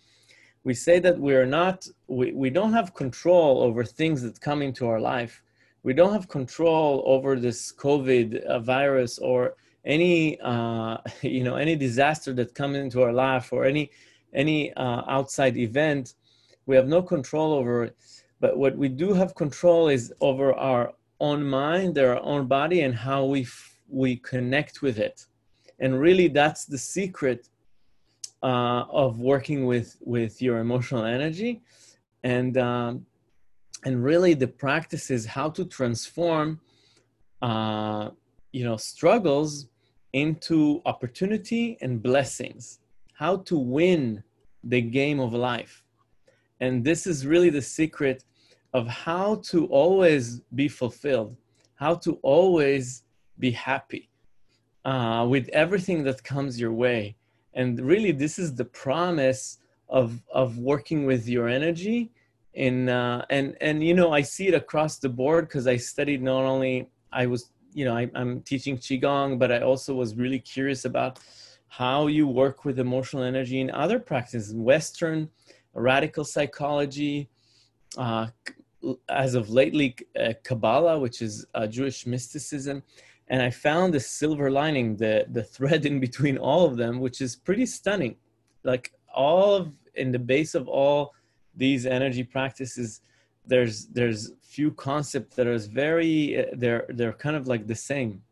We 0.64 0.74
say 0.74 0.98
that 1.00 1.18
we're 1.18 1.46
not 1.46 1.86
we, 2.08 2.32
we 2.32 2.50
don't 2.50 2.72
have 2.72 2.94
control 2.94 3.62
over 3.62 3.84
things 3.84 4.22
that 4.22 4.40
come 4.40 4.60
into 4.62 4.86
our 4.86 5.00
life. 5.00 5.42
We 5.84 5.92
don't 5.94 6.12
have 6.12 6.28
control 6.28 7.02
over 7.06 7.38
this 7.38 7.72
covid 7.72 8.42
uh, 8.44 8.58
virus 8.58 9.18
or 9.18 9.54
any 9.84 10.38
uh, 10.40 10.98
you 11.22 11.44
know 11.44 11.56
any 11.56 11.76
disaster 11.76 12.32
that 12.34 12.54
comes 12.54 12.76
into 12.76 13.02
our 13.02 13.12
life 13.12 13.52
or 13.52 13.64
any 13.64 13.90
any 14.34 14.72
uh, 14.74 15.02
outside 15.06 15.56
event 15.56 16.14
we 16.68 16.76
have 16.76 16.88
no 16.96 17.02
control 17.02 17.50
over 17.52 17.84
it 17.84 17.96
but 18.40 18.56
what 18.56 18.76
we 18.76 18.88
do 18.88 19.12
have 19.14 19.34
control 19.34 19.88
is 19.88 20.12
over 20.20 20.52
our 20.54 20.94
own 21.20 21.44
mind, 21.44 21.98
our 21.98 22.20
own 22.22 22.46
body, 22.46 22.82
and 22.82 22.94
how 22.94 23.24
we 23.24 23.42
f- 23.42 23.80
we 23.88 24.16
connect 24.16 24.82
with 24.82 24.98
it. 24.98 25.26
And 25.80 25.98
really, 26.00 26.28
that's 26.28 26.64
the 26.64 26.78
secret 26.78 27.48
uh, 28.42 28.84
of 28.90 29.18
working 29.18 29.66
with 29.66 29.96
with 30.00 30.40
your 30.40 30.58
emotional 30.58 31.04
energy, 31.04 31.62
and 32.22 32.56
um, 32.58 33.06
and 33.84 34.04
really 34.04 34.34
the 34.34 34.48
practice 34.48 35.10
is 35.10 35.26
how 35.26 35.50
to 35.50 35.64
transform, 35.64 36.60
uh, 37.42 38.10
you 38.52 38.64
know, 38.64 38.76
struggles 38.76 39.66
into 40.12 40.80
opportunity 40.86 41.76
and 41.80 42.02
blessings. 42.02 42.78
How 43.14 43.38
to 43.48 43.58
win 43.58 44.22
the 44.62 44.80
game 44.80 45.18
of 45.18 45.32
life, 45.32 45.82
and 46.60 46.84
this 46.84 47.06
is 47.06 47.26
really 47.26 47.50
the 47.50 47.62
secret 47.62 48.24
of 48.72 48.86
how 48.86 49.36
to 49.36 49.66
always 49.66 50.40
be 50.54 50.68
fulfilled, 50.68 51.36
how 51.76 51.94
to 51.94 52.18
always 52.22 53.04
be 53.38 53.50
happy 53.50 54.10
uh, 54.84 55.26
with 55.28 55.48
everything 55.50 56.04
that 56.04 56.22
comes 56.22 56.60
your 56.60 56.72
way. 56.72 57.16
And 57.54 57.80
really, 57.80 58.12
this 58.12 58.38
is 58.38 58.54
the 58.54 58.64
promise 58.64 59.58
of 59.88 60.20
of 60.32 60.58
working 60.58 61.06
with 61.06 61.26
your 61.28 61.48
energy. 61.48 62.10
In 62.54 62.88
uh, 62.88 63.24
and 63.30 63.56
and 63.60 63.82
you 63.82 63.94
know, 63.94 64.12
I 64.12 64.22
see 64.22 64.48
it 64.48 64.54
across 64.54 64.98
the 64.98 65.08
board 65.08 65.48
because 65.48 65.66
I 65.66 65.76
studied 65.76 66.22
not 66.22 66.44
only 66.44 66.90
I 67.12 67.26
was 67.26 67.50
you 67.72 67.84
know 67.84 67.96
I, 67.96 68.10
I'm 68.14 68.42
teaching 68.42 68.76
qigong, 68.76 69.38
but 69.38 69.50
I 69.50 69.60
also 69.60 69.94
was 69.94 70.16
really 70.16 70.40
curious 70.40 70.84
about 70.84 71.18
how 71.68 72.06
you 72.06 72.26
work 72.26 72.64
with 72.64 72.78
emotional 72.78 73.22
energy 73.22 73.60
in 73.60 73.70
other 73.70 73.98
practices, 73.98 74.54
Western 74.54 75.28
radical 75.80 76.24
psychology, 76.24 77.28
uh, 77.96 78.26
as 79.08 79.34
of 79.34 79.50
lately 79.50 79.96
uh, 80.18 80.34
Kabbalah, 80.44 80.98
which 80.98 81.22
is 81.22 81.46
uh, 81.54 81.66
Jewish 81.66 82.06
mysticism, 82.06 82.82
and 83.28 83.42
I 83.42 83.50
found 83.50 83.92
the 83.92 84.00
silver 84.00 84.50
lining, 84.50 84.96
the 84.96 85.26
the 85.30 85.42
thread 85.42 85.84
in 85.86 86.00
between 86.00 86.38
all 86.38 86.64
of 86.64 86.76
them, 86.76 87.00
which 87.00 87.20
is 87.20 87.36
pretty 87.36 87.66
stunning. 87.66 88.16
Like 88.64 88.92
all 89.14 89.54
of 89.54 89.72
in 89.94 90.12
the 90.12 90.18
base 90.18 90.54
of 90.54 90.68
all 90.68 91.14
these 91.54 91.86
energy 91.86 92.24
practices, 92.24 93.00
there's 93.46 93.86
there's 93.86 94.32
few 94.42 94.70
concepts 94.70 95.36
that 95.36 95.46
are 95.46 95.58
very 95.58 96.38
uh, 96.38 96.44
they're 96.52 96.86
they're 96.88 97.12
kind 97.12 97.36
of 97.36 97.46
like 97.46 97.66
the 97.66 97.74
same. 97.74 98.22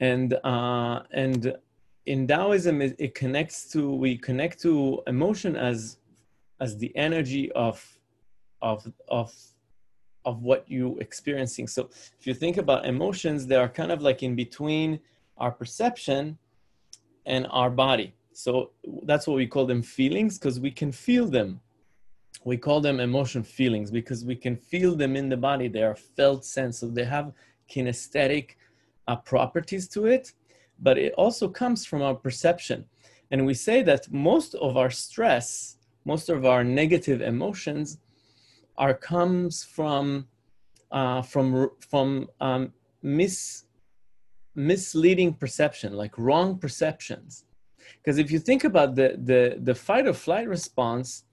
And 0.00 0.34
uh, 0.44 1.02
and 1.12 1.56
in 2.06 2.26
Taoism, 2.26 2.80
it, 2.80 2.94
it 2.98 3.14
connects 3.14 3.68
to 3.72 3.90
we 3.92 4.16
connect 4.16 4.60
to 4.62 5.02
emotion 5.06 5.56
as 5.56 5.98
as 6.60 6.78
the 6.78 6.96
energy 6.96 7.52
of 7.52 7.84
of 8.62 8.90
of 9.08 9.34
of 10.24 10.42
what 10.42 10.68
you 10.68 10.96
experiencing. 11.00 11.66
So 11.66 11.88
if 12.18 12.26
you 12.26 12.34
think 12.34 12.56
about 12.56 12.86
emotions 12.86 13.46
they 13.46 13.56
are 13.56 13.68
kind 13.68 13.92
of 13.92 14.02
like 14.02 14.22
in 14.22 14.34
between 14.34 15.00
our 15.36 15.50
perception 15.50 16.38
and 17.26 17.46
our 17.50 17.70
body. 17.70 18.14
So 18.32 18.70
that's 19.02 19.26
what 19.26 19.36
we 19.36 19.46
call 19.46 19.66
them 19.66 19.82
feelings 19.82 20.38
because 20.38 20.60
we 20.60 20.70
can 20.70 20.92
feel 20.92 21.26
them. 21.26 21.60
We 22.44 22.56
call 22.56 22.80
them 22.80 23.00
emotion 23.00 23.42
feelings 23.42 23.90
because 23.90 24.24
we 24.24 24.36
can 24.36 24.56
feel 24.56 24.94
them 24.94 25.16
in 25.16 25.28
the 25.28 25.36
body. 25.36 25.68
They 25.68 25.82
are 25.82 25.96
felt 25.96 26.44
sense 26.44 26.78
so 26.78 26.88
they 26.88 27.04
have 27.04 27.32
kinesthetic 27.68 28.50
uh, 29.08 29.16
properties 29.16 29.88
to 29.88 30.06
it 30.06 30.32
but 30.80 30.98
it 30.98 31.12
also 31.14 31.48
comes 31.48 31.84
from 31.84 32.02
our 32.02 32.14
perception 32.14 32.84
and 33.30 33.44
we 33.44 33.54
say 33.54 33.82
that 33.82 34.10
most 34.12 34.54
of 34.56 34.76
our 34.76 34.90
stress 34.90 35.76
most 36.04 36.28
of 36.28 36.46
our 36.46 36.62
negative 36.62 37.20
emotions 37.20 37.98
are 38.78 38.94
comes 38.94 39.64
from 39.64 40.26
uh, 40.92 41.20
from 41.22 41.70
from 41.80 42.28
um, 42.40 42.72
mis 43.02 43.64
misleading 44.54 45.34
perception, 45.34 45.92
like 45.92 46.16
wrong 46.16 46.58
perceptions. 46.58 47.44
Because 47.98 48.18
if 48.18 48.30
you 48.30 48.38
think 48.38 48.64
about 48.64 48.94
the 48.94 49.18
the 49.22 49.58
the 49.60 49.74
fight 49.74 50.06
or 50.06 50.14
flight 50.14 50.48
response, 50.48 51.24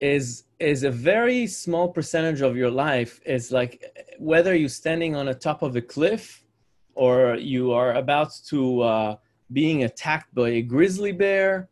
is 0.00 0.44
is 0.58 0.82
a 0.84 0.90
very 0.90 1.46
small 1.46 1.88
percentage 1.88 2.40
of 2.40 2.56
your 2.56 2.70
life. 2.70 3.20
Is 3.24 3.52
like 3.52 3.84
whether 4.18 4.54
you're 4.54 4.68
standing 4.68 5.14
on 5.16 5.26
the 5.26 5.34
top 5.34 5.62
of 5.62 5.76
a 5.76 5.82
cliff, 5.82 6.41
or 6.94 7.36
you 7.36 7.72
are 7.72 7.94
about 7.94 8.32
to 8.48 8.80
uh, 8.82 9.16
being 9.52 9.84
attacked 9.84 10.34
by 10.34 10.50
a 10.50 10.62
grizzly 10.62 11.12
bear, 11.12 11.68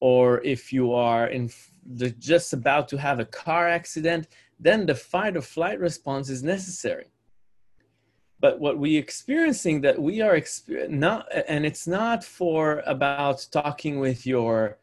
or 0.00 0.42
if 0.44 0.72
you 0.72 0.92
are 0.92 1.28
in 1.28 1.50
just 2.18 2.52
about 2.52 2.88
to 2.88 2.96
have 2.96 3.20
a 3.20 3.24
car 3.24 3.68
accident, 3.68 4.28
then 4.58 4.86
the 4.86 4.94
fight 4.94 5.36
or 5.36 5.40
flight 5.40 5.78
response 5.78 6.28
is 6.28 6.42
necessary. 6.42 7.06
But 8.38 8.60
what 8.60 8.78
we 8.78 8.96
experiencing 8.96 9.80
that 9.82 10.00
we 10.00 10.20
are 10.20 10.34
exper- 10.34 10.90
not, 10.90 11.26
and 11.48 11.64
it's 11.64 11.86
not 11.86 12.22
for 12.22 12.82
about 12.86 13.46
talking 13.50 13.98
with 13.98 14.26
your 14.26 14.78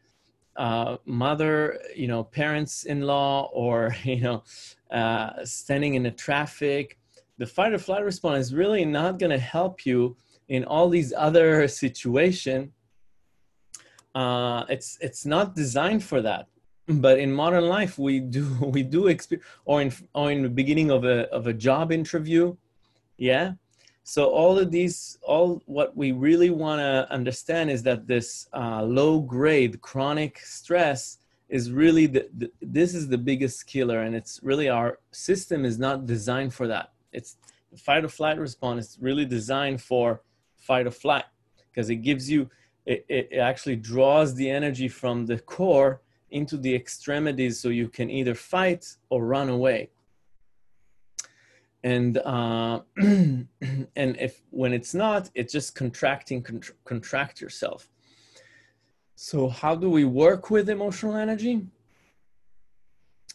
uh, 0.56 0.96
mother, 1.04 1.80
you 1.94 2.08
know, 2.08 2.24
parents-in-law, 2.24 3.50
or 3.52 3.94
you 4.04 4.20
know, 4.20 4.42
uh, 4.90 5.44
standing 5.44 5.94
in 5.94 6.02
the 6.02 6.10
traffic. 6.10 6.98
The 7.38 7.46
fight 7.46 7.72
or 7.72 7.78
flight 7.78 8.04
response 8.04 8.46
is 8.46 8.54
really 8.54 8.84
not 8.84 9.18
going 9.18 9.30
to 9.30 9.38
help 9.38 9.84
you 9.84 10.16
in 10.48 10.64
all 10.64 10.88
these 10.88 11.12
other 11.16 11.66
situations. 11.82 12.70
Uh, 14.14 14.64
it's 14.68 14.96
it's 15.00 15.26
not 15.26 15.54
designed 15.54 16.04
for 16.04 16.22
that. 16.22 16.46
But 16.86 17.18
in 17.18 17.32
modern 17.32 17.64
life 17.64 17.98
we 17.98 18.20
do 18.20 18.46
we 18.60 18.82
do 18.82 19.08
experience 19.08 19.46
or 19.64 19.82
in 19.82 19.92
or 20.14 20.30
in 20.30 20.42
the 20.42 20.48
beginning 20.48 20.90
of 20.90 21.04
a 21.04 21.28
of 21.30 21.46
a 21.46 21.52
job 21.52 21.90
interview 21.90 22.54
yeah? 23.16 23.52
So 24.02 24.26
all 24.26 24.58
of 24.58 24.70
these 24.70 25.18
all 25.22 25.62
what 25.66 25.96
we 25.96 26.12
really 26.12 26.50
want 26.50 26.80
to 26.80 27.10
understand 27.10 27.70
is 27.70 27.82
that 27.84 28.06
this 28.06 28.48
uh, 28.52 28.82
low 28.82 29.20
grade 29.20 29.80
chronic 29.80 30.38
stress 30.40 31.18
is 31.48 31.70
really 31.70 32.06
the, 32.06 32.28
the, 32.36 32.50
this 32.60 32.94
is 32.94 33.08
the 33.08 33.18
biggest 33.18 33.66
killer 33.66 34.02
and 34.02 34.14
it's 34.14 34.40
really 34.42 34.68
our 34.68 34.98
system 35.12 35.64
is 35.64 35.78
not 35.78 36.06
designed 36.06 36.52
for 36.52 36.66
that 36.66 36.92
it's 37.14 37.36
fight 37.76 38.04
or 38.04 38.08
flight 38.08 38.38
response 38.38 38.90
is 38.90 38.98
really 39.00 39.24
designed 39.24 39.80
for 39.80 40.22
fight 40.56 40.86
or 40.86 40.90
flight 40.90 41.24
because 41.70 41.90
it 41.90 41.96
gives 41.96 42.30
you 42.30 42.48
it, 42.86 43.04
it 43.08 43.38
actually 43.38 43.76
draws 43.76 44.34
the 44.34 44.48
energy 44.48 44.88
from 44.88 45.26
the 45.26 45.38
core 45.38 46.02
into 46.30 46.56
the 46.56 46.74
extremities 46.74 47.60
so 47.60 47.68
you 47.68 47.88
can 47.88 48.10
either 48.10 48.34
fight 48.34 48.84
or 49.08 49.24
run 49.24 49.48
away. 49.48 49.90
And 51.82 52.18
uh, 52.18 52.80
and 52.96 53.48
if 53.96 54.42
when 54.50 54.72
it's 54.72 54.94
not 54.94 55.30
it's 55.34 55.52
just 55.52 55.74
contracting 55.74 56.42
contr- 56.42 56.72
contract 56.84 57.40
yourself. 57.40 57.88
So 59.16 59.48
how 59.48 59.74
do 59.74 59.88
we 59.88 60.04
work 60.04 60.50
with 60.50 60.68
emotional 60.68 61.14
energy 61.14 61.66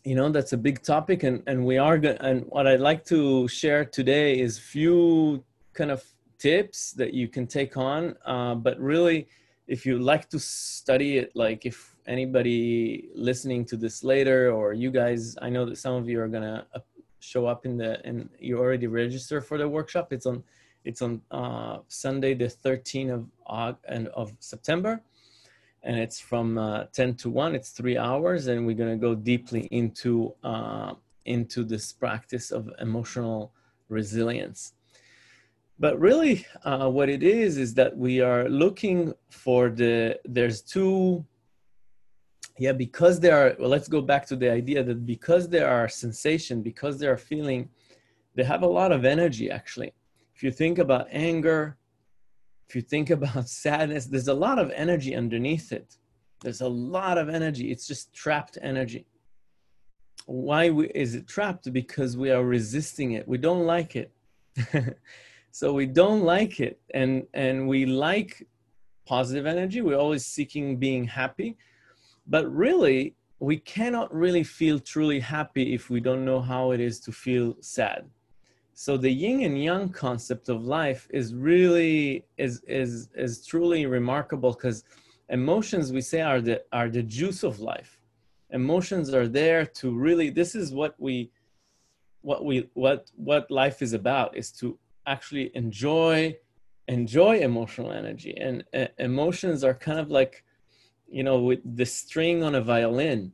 you 0.03 0.15
know 0.15 0.29
that's 0.29 0.53
a 0.53 0.58
big 0.58 0.82
topic 0.82 1.24
and 1.24 1.44
and 1.48 1.65
we 1.65 1.77
are 1.77 1.98
going 1.98 2.18
and 2.18 2.46
what 2.50 2.65
i'd 2.68 2.79
like 2.79 3.03
to 3.03 3.48
share 3.48 3.84
today 3.84 4.39
is 4.39 4.58
few 4.58 5.44
kind 5.74 5.91
of 5.91 6.03
tips 6.38 6.91
that 6.94 7.13
you 7.13 7.27
can 7.27 7.46
take 7.46 7.75
on 7.75 8.15
uh, 8.25 8.56
but 8.56 8.79
really 8.79 9.27
if 9.68 9.86
you 9.86 10.00
like 10.00 10.29
to 10.29 10.39
study 10.39 11.18
it 11.18 11.32
like 11.36 11.65
if 11.65 11.96
anybody 12.08 13.10
listening 13.13 13.63
to 13.65 13.75
this 13.77 14.03
later 14.03 14.51
or 14.51 14.74
you 14.74 14.89
guys 14.89 15.36
i 15.41 15.50
know 15.50 15.65
that 15.65 15.77
some 15.77 15.94
of 15.96 16.08
you 16.08 16.20
are 16.20 16.29
gonna 16.29 16.65
uh, 16.74 16.79
show 17.20 17.46
up 17.46 17.65
in 17.65 17.77
the 17.77 18.03
and 18.06 18.29
you 18.39 18.58
already 18.58 18.88
register 18.88 19.41
for 19.41 19.58
the 19.58 19.68
workshop. 19.68 20.12
It's 20.12 20.25
on 20.25 20.44
it's 20.86 21.01
on 21.01 21.22
uh, 21.32 21.79
sunday 21.88 22.34
the 22.34 22.46
13th 22.46 23.27
of 23.48 23.75
and 23.88 24.08
of 24.10 24.32
September, 24.39 25.01
and 25.83 25.98
it's 25.98 26.19
from 26.19 26.57
uh, 26.57 26.86
10 26.93 27.15
to 27.15 27.29
1. 27.29 27.55
It's 27.55 27.71
three 27.71 27.98
hours, 27.98 28.48
and 28.48 28.65
we're 28.65 28.75
going 28.75 28.91
to 28.91 29.01
go 29.01 29.15
deeply 29.15 29.67
into 29.71 30.33
uh, 30.43 30.93
into 31.25 31.63
this 31.63 31.91
practice 31.93 32.51
of 32.51 32.69
emotional 32.79 33.53
resilience. 33.88 34.74
But 35.77 36.00
really, 36.00 36.45
uh, 36.65 36.89
what 36.89 37.07
it 37.07 37.24
is 37.24 37.57
is 37.57 37.74
that 37.75 37.95
we 37.95 38.21
are 38.21 38.50
looking 38.50 39.13
for 39.29 39.69
the. 39.69 40.19
There's 40.25 40.62
two. 40.62 41.25
Yeah, 42.57 42.74
because 42.74 43.19
there 43.19 43.38
are. 43.38 43.55
Well, 43.59 43.69
let's 43.69 43.88
go 43.88 44.01
back 44.01 44.25
to 44.27 44.36
the 44.36 44.51
idea 44.51 44.83
that 44.83 45.05
because 45.05 45.48
there 45.48 45.69
are 45.69 45.88
sensation, 45.88 46.62
because 46.62 47.00
they 47.00 47.07
are 47.07 47.17
feeling, 47.17 47.69
they 48.36 48.43
have 48.43 48.63
a 48.63 48.67
lot 48.67 48.91
of 48.91 49.05
energy 49.05 49.50
actually 49.50 49.93
if 50.39 50.43
you 50.43 50.51
think 50.51 50.77
about 50.77 51.05
anger, 51.12 51.75
if 52.69 52.75
you 52.75 52.81
think 52.81 53.09
about 53.17 53.49
sadness, 53.49 54.05
there's 54.05 54.27
a 54.27 54.33
lot 54.33 54.59
of 54.59 54.71
energy 54.71 55.15
underneath 55.15 55.71
it. 55.71 55.97
There's 56.41 56.61
a 56.61 56.67
lot 56.67 57.17
of 57.17 57.27
energy. 57.27 57.71
It's 57.71 57.88
just 57.88 58.13
trapped 58.13 58.57
energy. 58.61 59.05
Why 60.25 60.69
we, 60.69 60.88
is 60.89 61.15
it 61.15 61.27
trapped? 61.27 61.71
Because 61.73 62.15
we 62.15 62.31
are 62.31 62.43
resisting 62.43 63.13
it. 63.13 63.27
We 63.27 63.38
don't 63.38 63.65
like 63.65 63.95
it. 63.95 64.11
so 65.51 65.73
we 65.73 65.85
don't 65.85 66.21
like 66.21 66.59
it. 66.59 66.79
And, 66.93 67.25
and 67.33 67.67
we 67.67 67.85
like 67.85 68.47
positive 69.05 69.45
energy. 69.45 69.81
We're 69.81 69.97
always 69.97 70.25
seeking 70.25 70.77
being 70.77 71.05
happy. 71.05 71.57
But 72.27 72.49
really, 72.53 73.15
we 73.39 73.57
cannot 73.57 74.13
really 74.13 74.43
feel 74.43 74.79
truly 74.79 75.19
happy 75.19 75.73
if 75.73 75.89
we 75.89 75.99
don't 75.99 76.23
know 76.23 76.39
how 76.39 76.71
it 76.71 76.79
is 76.79 76.99
to 77.01 77.11
feel 77.11 77.57
sad 77.59 78.05
so 78.81 78.95
the 78.95 79.12
yin 79.12 79.41
and 79.41 79.62
yang 79.62 79.89
concept 79.89 80.48
of 80.48 80.63
life 80.63 81.05
is 81.09 81.36
really 81.36 82.24
is 82.38 82.62
is 82.65 83.09
is 83.13 83.45
truly 83.45 83.86
remarkable 83.86 84.53
because 84.53 84.86
emotions 85.27 85.91
we 85.91 86.00
say 86.00 86.21
are 86.21 86.39
the 86.39 86.63
are 86.71 86.88
the 86.88 87.03
juice 87.03 87.43
of 87.43 87.59
life. 87.59 88.00
Emotions 88.51 89.13
are 89.13 89.27
there 89.27 89.65
to 89.65 89.91
really 89.91 90.29
this 90.29 90.55
is 90.55 90.71
what 90.71 90.95
we 90.98 91.29
what 92.21 92.45
we 92.45 92.69
what 92.74 93.12
what 93.17 93.51
life 93.51 93.81
is 93.81 93.91
about 93.91 94.38
is 94.38 94.50
to 94.59 94.79
actually 95.05 95.51
enjoy 95.55 96.33
enjoy 96.88 97.39
emotional 97.39 97.91
energy. 97.91 98.33
And 98.39 98.63
uh, 98.74 98.86
emotions 98.98 99.62
are 99.65 99.74
kind 99.74 100.00
of 100.00 100.09
like 100.09 100.45
you 101.05 101.24
know 101.24 101.38
with 101.41 101.59
the 101.75 101.86
string 101.86 102.43
on 102.43 102.55
a 102.55 102.62
violin. 102.62 103.33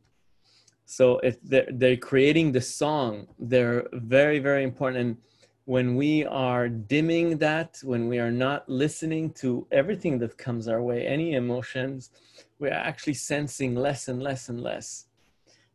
So 0.88 1.20
if 1.20 1.40
they're, 1.42 1.68
they're 1.72 1.98
creating 1.98 2.52
the 2.52 2.62
song. 2.62 3.28
They're 3.38 3.88
very 3.94 4.40
very 4.40 4.64
important. 4.64 4.98
And 5.06 5.18
when 5.66 5.96
we 5.96 6.24
are 6.26 6.70
dimming 6.70 7.40
that, 7.40 7.80
when 7.84 8.08
we 8.08 8.20
are 8.20 8.32
not 8.32 8.70
listening 8.70 9.32
to 9.32 9.68
everything 9.72 10.20
that 10.20 10.38
comes 10.38 10.68
our 10.68 10.82
way, 10.82 11.06
any 11.08 11.34
emotions, 11.34 12.12
we 12.60 12.70
are 12.70 12.74
actually 12.74 13.16
sensing 13.16 13.76
less 13.76 14.08
and 14.08 14.22
less 14.22 14.50
and 14.50 14.62
less. 14.62 15.08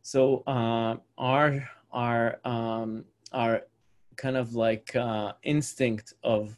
So 0.01 0.43
uh, 0.47 0.95
our 1.17 1.69
our 1.91 2.39
um, 2.45 3.03
our 3.33 3.63
kind 4.15 4.37
of 4.37 4.55
like 4.55 4.95
uh, 4.95 5.33
instinct 5.43 6.13
of 6.23 6.57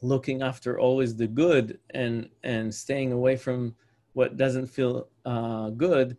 looking 0.00 0.42
after 0.42 0.78
always 0.78 1.16
the 1.16 1.26
good 1.26 1.80
and 1.90 2.28
and 2.44 2.72
staying 2.72 3.10
away 3.10 3.36
from 3.36 3.74
what 4.12 4.36
doesn't 4.36 4.68
feel 4.68 5.08
uh, 5.24 5.70
good 5.70 6.16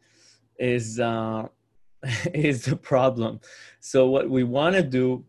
is 0.59 0.99
uh, 0.99 1.47
is 2.33 2.65
the 2.65 2.75
problem. 2.75 3.39
So 3.79 4.09
what 4.09 4.29
we 4.29 4.43
want 4.43 4.75
to 4.75 4.83
do 4.83 5.23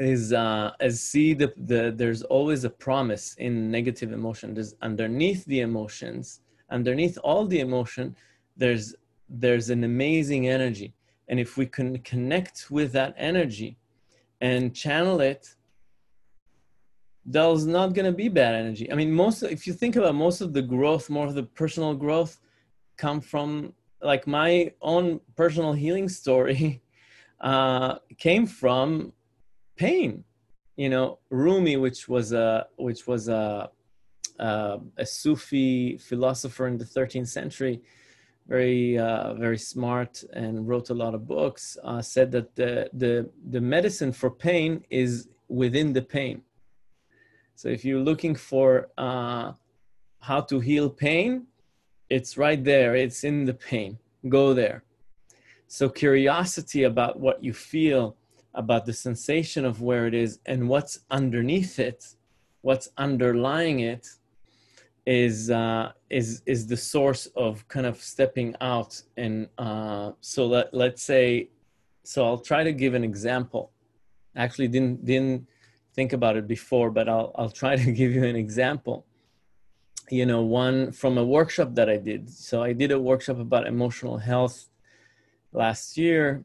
is 0.00 0.32
uh, 0.32 0.72
as 0.80 1.00
see 1.00 1.34
the, 1.34 1.52
the 1.56 1.92
there's 1.94 2.22
always 2.22 2.64
a 2.64 2.70
promise 2.70 3.34
in 3.34 3.70
negative 3.70 4.12
emotion. 4.12 4.54
There's 4.54 4.74
underneath 4.80 5.44
the 5.44 5.60
emotions, 5.60 6.40
underneath 6.70 7.18
all 7.22 7.46
the 7.46 7.60
emotion, 7.60 8.16
there's 8.56 8.94
there's 9.28 9.70
an 9.70 9.84
amazing 9.84 10.48
energy, 10.48 10.94
and 11.28 11.38
if 11.38 11.56
we 11.56 11.66
can 11.66 11.98
connect 11.98 12.70
with 12.70 12.92
that 12.92 13.14
energy 13.18 13.76
and 14.40 14.74
channel 14.74 15.20
it, 15.20 15.54
there's 17.26 17.66
not 17.66 17.92
going 17.92 18.06
to 18.06 18.12
be 18.12 18.28
bad 18.28 18.54
energy. 18.54 18.90
I 18.90 18.94
mean, 18.94 19.12
most 19.12 19.42
if 19.42 19.66
you 19.66 19.74
think 19.74 19.96
about 19.96 20.14
most 20.14 20.40
of 20.40 20.54
the 20.54 20.62
growth, 20.62 21.10
more 21.10 21.26
of 21.26 21.34
the 21.34 21.42
personal 21.42 21.94
growth, 21.94 22.40
come 22.96 23.20
from 23.20 23.74
like 24.02 24.26
my 24.26 24.72
own 24.80 25.20
personal 25.36 25.74
healing 25.74 26.08
story 26.08 26.82
uh, 27.42 27.96
came 28.16 28.46
from 28.46 29.12
pain. 29.80 30.24
You 30.76 30.88
know, 30.94 31.18
Rumi, 31.30 31.76
which 31.76 32.00
was 32.14 32.32
a 32.32 32.66
which 32.76 33.06
was 33.06 33.22
a 33.28 33.70
uh, 34.38 34.78
a 35.04 35.06
Sufi 35.06 35.98
philosopher 35.98 36.66
in 36.66 36.76
the 36.78 36.88
13th 36.96 37.28
century, 37.28 37.76
very 38.46 38.98
uh, 38.98 39.34
very 39.34 39.60
smart 39.72 40.12
and 40.42 40.68
wrote 40.68 40.88
a 40.90 40.98
lot 41.02 41.12
of 41.14 41.26
books. 41.26 41.62
Uh, 41.88 42.02
said 42.14 42.28
that 42.36 42.48
the 42.60 42.72
the 43.02 43.14
the 43.54 43.62
medicine 43.76 44.12
for 44.20 44.30
pain 44.48 44.70
is 45.02 45.28
within 45.48 45.88
the 45.92 46.04
pain. 46.18 46.36
So 47.60 47.68
if 47.68 47.80
you're 47.84 48.06
looking 48.10 48.34
for 48.50 48.88
uh, 48.96 49.52
how 50.28 50.40
to 50.50 50.56
heal 50.68 50.88
pain, 51.08 51.30
it's 52.16 52.32
right 52.44 52.62
there. 52.72 52.90
It's 53.04 53.22
in 53.30 53.36
the 53.50 53.58
pain. 53.70 53.98
Go 54.28 54.54
there. 54.54 54.78
So 55.76 55.88
curiosity 55.88 56.82
about 56.84 57.20
what 57.24 57.36
you 57.46 57.52
feel 57.52 58.16
about 58.54 58.86
the 58.86 58.92
sensation 58.92 59.64
of 59.64 59.80
where 59.80 60.06
it 60.06 60.14
is 60.14 60.40
and 60.46 60.68
what's 60.68 61.00
underneath 61.10 61.78
it, 61.78 62.14
what's 62.62 62.88
underlying 62.96 63.80
it, 63.80 64.08
is 65.06 65.50
uh, 65.50 65.92
is 66.10 66.42
is 66.46 66.66
the 66.66 66.76
source 66.76 67.26
of 67.36 67.66
kind 67.68 67.86
of 67.86 68.00
stepping 68.02 68.54
out. 68.60 69.00
And 69.16 69.48
uh, 69.58 70.12
so 70.20 70.46
let 70.46 70.72
let's 70.74 71.02
say, 71.02 71.50
so 72.04 72.24
I'll 72.24 72.38
try 72.38 72.64
to 72.64 72.72
give 72.72 72.94
an 72.94 73.04
example. 73.04 73.72
Actually, 74.36 74.68
didn't 74.68 75.04
didn't 75.04 75.46
think 75.94 76.12
about 76.12 76.36
it 76.36 76.46
before, 76.46 76.90
but 76.90 77.08
I'll 77.08 77.32
I'll 77.36 77.50
try 77.50 77.76
to 77.76 77.92
give 78.00 78.12
you 78.12 78.24
an 78.24 78.36
example. 78.36 79.06
You 80.10 80.26
know, 80.26 80.42
one 80.42 80.90
from 80.90 81.18
a 81.18 81.24
workshop 81.24 81.74
that 81.76 81.88
I 81.88 81.96
did. 81.96 82.28
So 82.28 82.62
I 82.62 82.72
did 82.72 82.90
a 82.90 82.98
workshop 82.98 83.38
about 83.38 83.66
emotional 83.66 84.18
health 84.18 84.68
last 85.52 85.96
year 85.96 86.44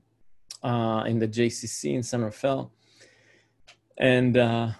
uh, 0.64 1.04
in 1.08 1.20
the 1.20 1.28
JCC 1.28 1.94
in 1.94 2.04
San 2.04 2.24
Rafael. 2.24 2.72
And 3.98 4.38
uh, 4.38 4.72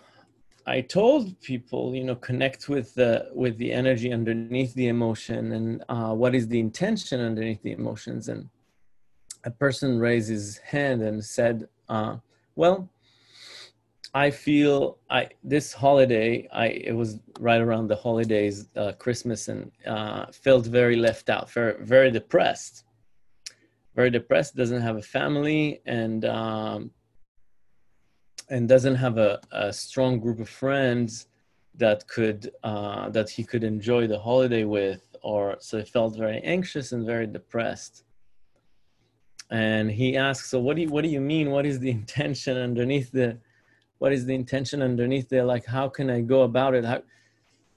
I 0.68 0.82
told 0.82 1.40
people, 1.42 1.94
you 1.94 2.04
know, 2.04 2.16
connect 2.16 2.70
with 2.70 2.96
the 2.96 3.30
with 3.34 3.58
the 3.58 3.72
energy 3.72 4.12
underneath 4.12 4.74
the 4.74 4.88
emotion 4.88 5.52
and 5.52 5.84
uh, 5.90 6.14
what 6.14 6.34
is 6.34 6.48
the 6.48 6.60
intention 6.60 7.22
underneath 7.22 7.62
the 7.62 7.72
emotions. 7.72 8.30
And 8.30 8.50
a 9.44 9.52
person 9.52 10.00
raised 10.00 10.30
his 10.30 10.58
hand 10.58 11.04
and 11.04 11.24
said, 11.24 11.68
uh, 11.88 12.18
"Well, 12.56 12.90
I 14.16 14.32
feel 14.32 14.98
I 15.10 15.30
this 15.44 15.72
holiday 15.72 16.48
I 16.52 16.68
it 16.68 16.96
was 16.96 17.20
right 17.40 17.62
around 17.62 17.88
the 17.88 17.96
holidays, 17.96 18.68
uh, 18.76 18.94
Christmas, 18.94 19.50
and 19.50 19.72
uh, 19.86 20.26
felt 20.32 20.66
very 20.66 20.96
left 20.96 21.30
out, 21.30 21.52
very 21.52 21.76
very 21.84 22.10
depressed." 22.10 22.85
Very 23.96 24.10
depressed, 24.10 24.56
doesn't 24.56 24.82
have 24.82 24.98
a 24.98 25.02
family, 25.02 25.82
and 25.86 26.26
um, 26.26 26.92
and 28.50 28.68
doesn't 28.68 28.96
have 28.96 29.18
a, 29.18 29.40
a 29.52 29.74
strong 29.74 30.20
group 30.20 30.40
of 30.40 30.50
friends 30.50 31.28
that 31.76 32.08
could 32.08 32.52
uh, 32.64 33.10
that 33.10 33.30
he 33.30 33.44
could 33.44 33.64
enjoy 33.64 34.08
the 34.08 34.20
holiday 34.20 34.64
with, 34.64 35.16
or 35.24 35.56
so 35.60 35.80
he 35.80 35.86
felt 35.86 36.18
very 36.18 36.40
anxious 36.42 36.92
and 36.92 37.06
very 37.06 37.28
depressed. 37.28 38.04
And 39.50 39.90
he 39.90 40.18
asked, 40.18 40.50
"So 40.50 40.60
what 40.60 40.76
do 40.76 40.84
you 40.84 40.90
what 40.90 41.04
do 41.04 41.10
you 41.10 41.22
mean? 41.22 41.52
What 41.52 41.66
is 41.66 41.80
the 41.80 41.92
intention 42.00 42.58
underneath 42.58 43.12
the 43.12 43.38
what 43.98 44.12
is 44.12 44.26
the 44.26 44.36
intention 44.36 44.82
underneath 44.82 45.30
there? 45.30 45.46
Like 45.46 45.66
how 45.66 45.88
can 45.88 46.10
I 46.10 46.22
go 46.22 46.42
about 46.42 46.76
it? 46.76 46.84
How, 46.84 47.02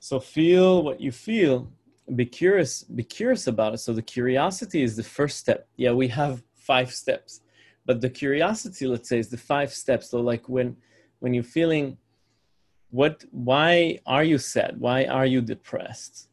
so 0.01 0.21
feel 0.21 0.83
what 0.83 1.01
you 1.01 1.13
feel 1.13 1.69
be 2.14 2.27
curious 2.27 2.83
be 2.85 3.03
curious 3.03 3.47
about 3.47 3.75
it. 3.75 3.79
So 3.79 3.92
the 3.92 4.03
curiosity 4.03 4.83
is 4.83 4.97
the 4.97 5.03
first 5.03 5.38
step. 5.38 5.68
Yeah 5.77 5.92
we 5.92 6.09
have 6.09 6.42
five 6.55 6.92
steps 6.92 7.40
but 7.87 8.01
the 8.01 8.11
curiosity 8.11 8.87
let's 8.87 9.09
say 9.09 9.18
is 9.18 9.31
the 9.31 9.37
five 9.37 9.73
steps. 9.73 10.11
So 10.11 10.21
like 10.21 10.49
when 10.49 10.77
when 11.21 11.35
you're 11.35 11.42
feeling 11.42 11.99
what 12.90 13.25
why 13.31 13.99
are 14.07 14.25
you 14.25 14.38
sad? 14.38 14.79
Why 14.79 15.05
are 15.05 15.27
you 15.27 15.40
depressed? 15.40 16.29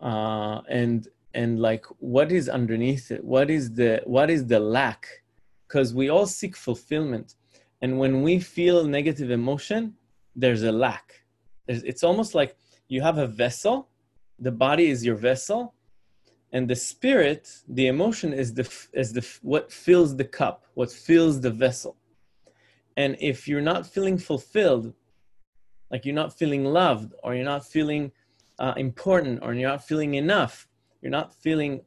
Uh 0.00 0.60
and 0.68 1.08
and 1.34 1.60
like 1.60 1.84
what 1.98 2.32
is 2.32 2.48
underneath 2.48 3.10
it? 3.10 3.24
What 3.24 3.50
is 3.50 3.72
the 3.74 4.02
what 4.04 4.30
is 4.30 4.46
the 4.46 4.60
lack? 4.60 5.06
Because 5.66 5.94
we 5.94 6.08
all 6.08 6.26
seek 6.26 6.56
fulfillment. 6.56 7.34
And 7.82 7.98
when 7.98 8.22
we 8.22 8.40
feel 8.40 8.84
negative 8.84 9.30
emotion 9.30 9.94
there's 10.34 10.62
a 10.62 10.72
lack. 10.72 11.22
It's 11.66 12.04
almost 12.04 12.34
like 12.34 12.56
you 12.88 13.02
have 13.02 13.18
a 13.18 13.26
vessel 13.26 13.88
the 14.38 14.52
body 14.52 14.88
is 14.90 15.04
your 15.04 15.16
vessel 15.16 15.74
and 16.52 16.68
the 16.68 16.76
spirit 16.76 17.58
the 17.68 17.86
emotion 17.86 18.32
is 18.32 18.54
the 18.54 18.68
is 18.92 19.12
the 19.12 19.26
what 19.42 19.72
fills 19.72 20.16
the 20.16 20.24
cup 20.24 20.64
what 20.74 20.90
fills 20.90 21.40
the 21.40 21.50
vessel. 21.50 21.96
And 22.96 23.16
if 23.20 23.46
you're 23.46 23.60
not 23.60 23.86
feeling 23.86 24.18
fulfilled 24.18 24.94
like 25.90 26.04
you're 26.04 26.14
not 26.14 26.36
feeling 26.36 26.64
loved 26.64 27.14
or 27.22 27.34
you're 27.34 27.44
not 27.44 27.64
feeling 27.66 28.12
uh, 28.58 28.74
important 28.76 29.40
or 29.42 29.54
you're 29.54 29.70
not 29.70 29.84
feeling 29.84 30.14
enough 30.14 30.68
you're 31.02 31.10
not 31.10 31.34
feeling 31.34 31.80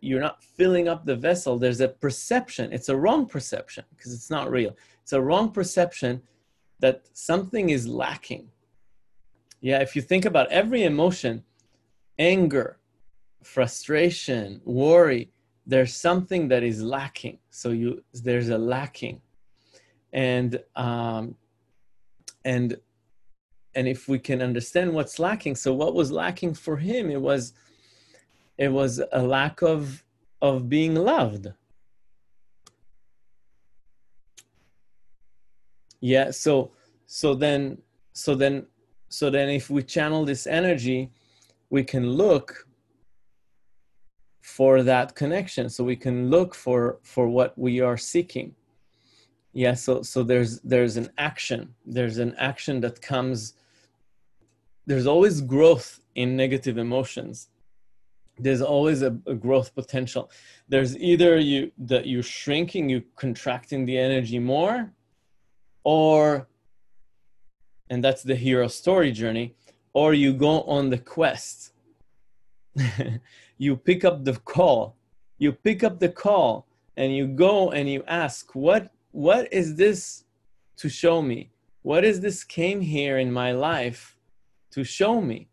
you're 0.00 0.20
not 0.20 0.42
filling 0.42 0.86
up 0.86 1.04
the 1.04 1.16
vessel 1.16 1.58
there's 1.58 1.80
a 1.80 1.88
perception. 1.88 2.72
It's 2.72 2.88
a 2.88 2.96
wrong 2.96 3.26
perception 3.26 3.84
because 3.96 4.12
it's 4.12 4.30
not 4.30 4.50
real. 4.50 4.76
It's 5.02 5.12
a 5.12 5.20
wrong 5.20 5.50
perception 5.50 6.22
that 6.80 7.08
something 7.14 7.70
is 7.70 7.88
lacking. 7.88 8.48
Yeah 9.60 9.80
if 9.80 9.96
you 9.96 10.02
think 10.02 10.24
about 10.26 10.52
every 10.52 10.84
emotion 10.84 11.44
anger 12.18 12.78
frustration 13.42 14.60
worry 14.64 15.30
there's 15.66 15.94
something 15.94 16.48
that 16.48 16.62
is 16.62 16.82
lacking. 16.82 17.38
So 17.50 17.70
you 17.70 18.02
there's 18.12 18.48
a 18.48 18.58
lacking. 18.58 19.20
And 20.12 20.60
um 20.76 21.36
and 22.44 22.76
and 23.74 23.88
if 23.88 24.08
we 24.08 24.18
can 24.18 24.42
understand 24.42 24.92
what's 24.92 25.18
lacking 25.18 25.54
so 25.56 25.72
what 25.72 25.94
was 25.94 26.10
lacking 26.10 26.54
for 26.54 26.76
him 26.76 27.10
it 27.10 27.20
was 27.20 27.54
it 28.58 28.68
was 28.68 29.00
a 29.12 29.22
lack 29.22 29.62
of 29.62 30.04
of 30.40 30.68
being 30.68 30.94
loved. 30.94 31.46
Yeah 36.00 36.32
so 36.32 36.72
so 37.06 37.34
then 37.34 37.78
so 38.12 38.34
then 38.34 38.66
so 39.08 39.30
then 39.30 39.48
if 39.48 39.70
we 39.70 39.82
channel 39.82 40.24
this 40.24 40.46
energy 40.46 41.10
we 41.72 41.82
can 41.82 42.06
look 42.10 42.68
for 44.42 44.82
that 44.82 45.14
connection. 45.14 45.70
So 45.70 45.82
we 45.82 45.96
can 45.96 46.28
look 46.28 46.54
for 46.54 46.98
for 47.02 47.26
what 47.28 47.56
we 47.56 47.80
are 47.80 47.96
seeking. 47.96 48.54
Yeah 49.54 49.74
so 49.84 50.02
so 50.02 50.22
there's 50.22 50.60
there's 50.60 50.96
an 51.02 51.08
action. 51.16 51.74
There's 51.96 52.18
an 52.18 52.34
action 52.50 52.80
that 52.82 53.00
comes 53.00 53.54
there's 54.86 55.06
always 55.06 55.40
growth 55.40 55.88
in 56.14 56.36
negative 56.36 56.76
emotions. 56.76 57.48
There's 58.38 58.62
always 58.62 59.00
a, 59.02 59.12
a, 59.26 59.34
growth 59.34 59.74
potential. 59.74 60.30
There's 60.68 60.92
either 60.98 61.38
you 61.38 61.70
that 61.92 62.06
you're 62.06 62.30
shrinking 62.40 62.90
you 62.90 63.02
contracting 63.16 63.86
the 63.86 63.96
energy 64.08 64.38
more 64.38 64.92
or 65.84 66.48
and 67.88 68.04
that's 68.04 68.22
the 68.22 68.36
hero 68.46 68.68
story 68.68 69.12
journey 69.12 69.54
or 69.94 70.14
you 70.14 70.32
go 70.32 70.62
on 70.62 70.90
the 70.90 70.98
quest. 70.98 71.72
You 73.62 73.76
pick 73.76 74.04
up 74.04 74.24
the 74.24 74.34
call. 74.34 74.96
You 75.38 75.52
pick 75.52 75.84
up 75.84 76.00
the 76.00 76.08
call 76.08 76.66
and 76.96 77.14
you 77.14 77.28
go 77.28 77.70
and 77.70 77.88
you 77.88 78.02
ask 78.08 78.56
what 78.56 78.90
what 79.12 79.52
is 79.52 79.76
this 79.76 80.24
to 80.78 80.88
show 80.88 81.22
me? 81.22 81.52
What 81.82 82.04
is 82.04 82.20
this 82.20 82.42
came 82.42 82.80
here 82.80 83.18
in 83.18 83.32
my 83.32 83.52
life 83.52 84.16
to 84.72 84.82
show 84.82 85.20
me? 85.20 85.48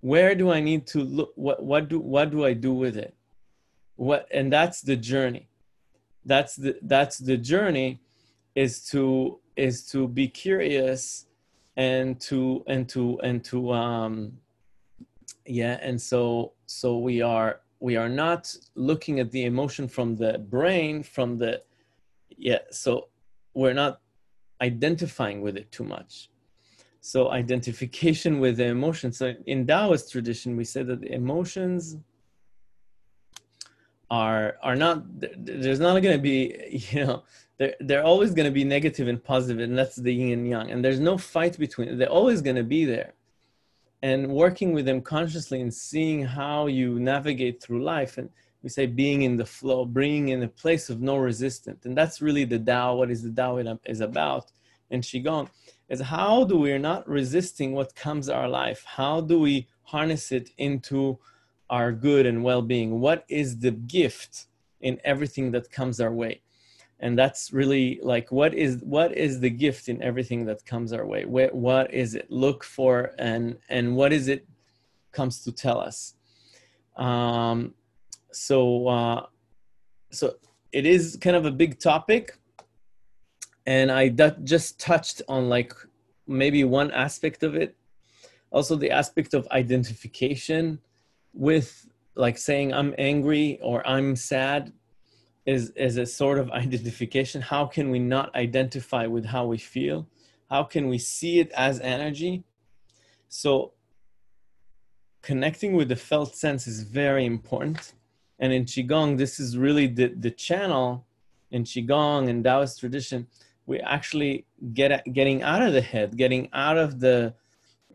Where 0.00 0.36
do 0.36 0.52
i 0.52 0.60
need 0.60 0.86
to 0.94 1.00
look 1.02 1.32
what 1.34 1.60
what 1.60 1.88
do 1.88 1.98
what 1.98 2.30
do 2.30 2.44
i 2.44 2.52
do 2.52 2.72
with 2.72 2.96
it? 2.96 3.16
What 3.96 4.28
and 4.30 4.52
that's 4.52 4.80
the 4.80 4.94
journey. 4.94 5.48
That's 6.24 6.54
the 6.54 6.78
that's 6.82 7.18
the 7.18 7.36
journey 7.36 8.00
is 8.54 8.84
to 8.90 9.40
is 9.56 9.86
to 9.90 10.06
be 10.06 10.28
curious 10.28 11.26
and 11.78 12.20
to 12.20 12.62
and 12.66 12.88
to 12.88 13.18
and 13.22 13.42
to 13.42 13.72
um 13.72 14.32
yeah 15.46 15.78
and 15.80 15.98
so 15.98 16.52
so 16.66 16.98
we 16.98 17.22
are 17.22 17.60
we 17.80 17.96
are 17.96 18.08
not 18.08 18.54
looking 18.74 19.20
at 19.20 19.30
the 19.30 19.44
emotion 19.44 19.88
from 19.88 20.14
the 20.16 20.38
brain 20.50 21.02
from 21.02 21.38
the 21.38 21.62
yeah 22.36 22.58
so 22.70 23.08
we're 23.54 23.72
not 23.72 24.00
identifying 24.60 25.40
with 25.40 25.56
it 25.56 25.72
too 25.72 25.84
much 25.84 26.30
so 27.00 27.30
identification 27.30 28.38
with 28.44 28.56
the 28.58 28.66
emotion 28.66 29.12
So 29.12 29.34
in 29.46 29.66
Taoist 29.66 30.12
tradition, 30.12 30.56
we 30.56 30.64
say 30.64 30.82
that 30.82 31.00
the 31.00 31.12
emotions 31.12 31.96
are 34.10 34.56
are 34.62 34.76
not. 34.76 35.04
There's 35.18 35.80
not 35.80 36.02
going 36.02 36.16
to 36.16 36.22
be 36.22 36.38
you 36.90 37.06
know 37.06 37.22
they're 37.58 37.74
they're 37.80 38.04
always 38.04 38.32
going 38.32 38.46
to 38.46 38.52
be 38.52 38.64
negative 38.64 39.08
and 39.08 39.22
positive, 39.22 39.62
and 39.62 39.76
that's 39.76 39.96
the 39.96 40.14
yin 40.14 40.32
and 40.32 40.48
yang. 40.48 40.70
And 40.70 40.84
there's 40.84 41.00
no 41.00 41.18
fight 41.18 41.58
between. 41.58 41.88
them. 41.88 41.98
They're 41.98 42.08
always 42.08 42.40
going 42.40 42.56
to 42.56 42.62
be 42.62 42.84
there. 42.84 43.14
And 44.00 44.28
working 44.28 44.72
with 44.72 44.86
them 44.86 45.02
consciously 45.02 45.60
and 45.60 45.74
seeing 45.74 46.24
how 46.24 46.68
you 46.68 47.00
navigate 47.00 47.60
through 47.60 47.82
life, 47.82 48.16
and 48.16 48.30
we 48.62 48.68
say 48.68 48.86
being 48.86 49.22
in 49.22 49.36
the 49.36 49.44
flow, 49.44 49.84
bringing 49.84 50.28
in 50.28 50.42
a 50.42 50.48
place 50.48 50.88
of 50.88 51.00
no 51.00 51.16
resistance, 51.16 51.84
and 51.84 51.98
that's 51.98 52.22
really 52.22 52.44
the 52.44 52.60
Tao. 52.60 52.94
What 52.94 53.10
is 53.10 53.22
the 53.22 53.32
Tao 53.32 53.58
is 53.86 54.00
about? 54.00 54.52
And 54.90 55.02
Qigong 55.02 55.48
is 55.88 56.00
how 56.00 56.44
do 56.44 56.56
we 56.58 56.76
not 56.78 57.08
resisting 57.08 57.72
what 57.72 57.94
comes 57.94 58.28
our 58.28 58.48
life? 58.48 58.84
How 58.86 59.20
do 59.20 59.38
we 59.40 59.66
harness 59.82 60.32
it 60.32 60.50
into 60.58 61.18
our 61.68 61.92
good 61.92 62.24
and 62.24 62.44
well-being? 62.44 63.00
What 63.00 63.24
is 63.28 63.58
the 63.58 63.72
gift 63.72 64.46
in 64.80 65.00
everything 65.04 65.50
that 65.52 65.70
comes 65.70 66.00
our 66.00 66.12
way? 66.12 66.40
And 67.00 67.16
that's 67.16 67.52
really 67.52 68.00
like 68.02 68.32
what 68.32 68.54
is 68.54 68.82
what 68.82 69.16
is 69.16 69.40
the 69.40 69.50
gift 69.50 69.88
in 69.88 70.02
everything 70.02 70.46
that 70.46 70.64
comes 70.66 70.92
our 70.92 71.06
way? 71.06 71.24
What, 71.24 71.54
what 71.54 71.94
is 71.94 72.14
it? 72.14 72.30
Look 72.30 72.64
for 72.64 73.12
and 73.18 73.56
and 73.68 73.94
what 73.94 74.12
is 74.12 74.26
it 74.28 74.46
comes 75.12 75.44
to 75.44 75.52
tell 75.52 75.80
us? 75.80 76.14
Um, 76.96 77.74
so 78.32 78.88
uh, 78.88 79.26
so 80.10 80.34
it 80.72 80.86
is 80.86 81.16
kind 81.20 81.36
of 81.36 81.46
a 81.46 81.52
big 81.52 81.78
topic 81.78 82.38
and 83.68 83.92
I 83.92 84.08
just 84.08 84.80
touched 84.80 85.20
on 85.28 85.50
like 85.50 85.74
maybe 86.26 86.64
one 86.64 86.90
aspect 86.90 87.42
of 87.42 87.54
it. 87.54 87.76
Also, 88.50 88.76
the 88.76 88.90
aspect 88.90 89.34
of 89.34 89.46
identification 89.50 90.78
with 91.34 91.86
like 92.14 92.38
saying 92.38 92.72
I'm 92.72 92.94
angry 92.96 93.58
or 93.62 93.86
I'm 93.86 94.16
sad 94.16 94.72
is 95.54 95.62
is 95.70 95.96
a 95.96 96.06
sort 96.06 96.38
of 96.38 96.50
identification. 96.62 97.40
How 97.42 97.64
can 97.66 97.86
we 97.94 98.00
not 98.14 98.34
identify 98.34 99.04
with 99.06 99.26
how 99.34 99.44
we 99.46 99.58
feel? 99.58 99.98
How 100.52 100.62
can 100.64 100.84
we 100.88 100.98
see 100.98 101.40
it 101.40 101.50
as 101.52 101.80
energy? 101.80 102.44
So 103.28 103.72
connecting 105.22 105.72
with 105.78 105.88
the 105.88 106.00
felt 106.10 106.34
sense 106.44 106.66
is 106.66 106.78
very 106.82 107.24
important. 107.26 107.94
And 108.38 108.52
in 108.52 108.64
Qigong, 108.64 109.18
this 109.18 109.40
is 109.40 109.58
really 109.58 109.88
the, 109.88 110.08
the 110.26 110.30
channel 110.30 111.04
in 111.50 111.64
Qigong 111.64 112.28
and 112.30 112.44
Taoist 112.44 112.78
tradition 112.80 113.26
we 113.68 113.78
actually 113.80 114.46
get 114.72 114.90
getting 115.12 115.42
out 115.42 115.62
of 115.62 115.74
the 115.74 115.82
head, 115.82 116.16
getting 116.16 116.48
out 116.52 116.78
of 116.78 117.00
the 117.00 117.34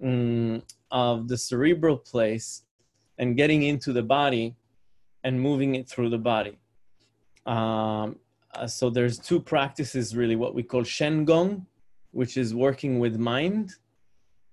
um, 0.02 0.62
of 0.92 1.28
the 1.28 1.38
cerebral 1.38 1.98
place, 1.98 2.64
and 3.18 3.36
getting 3.36 3.64
into 3.64 3.92
the 3.92 4.04
body, 4.04 4.56
and 5.24 5.42
moving 5.42 5.74
it 5.76 5.90
through 5.90 6.10
the 6.10 6.24
body. 6.34 6.60
Um, 7.46 8.18
uh, 8.56 8.68
so 8.68 8.90
there's 8.90 9.18
two 9.18 9.40
practices 9.40 10.16
really, 10.16 10.36
what 10.36 10.54
we 10.54 10.64
call 10.64 10.84
Shen 10.84 11.26
Gong, 11.26 11.66
which 12.12 12.38
is 12.38 12.54
working 12.54 13.00
with 13.00 13.18
mind, 13.18 13.76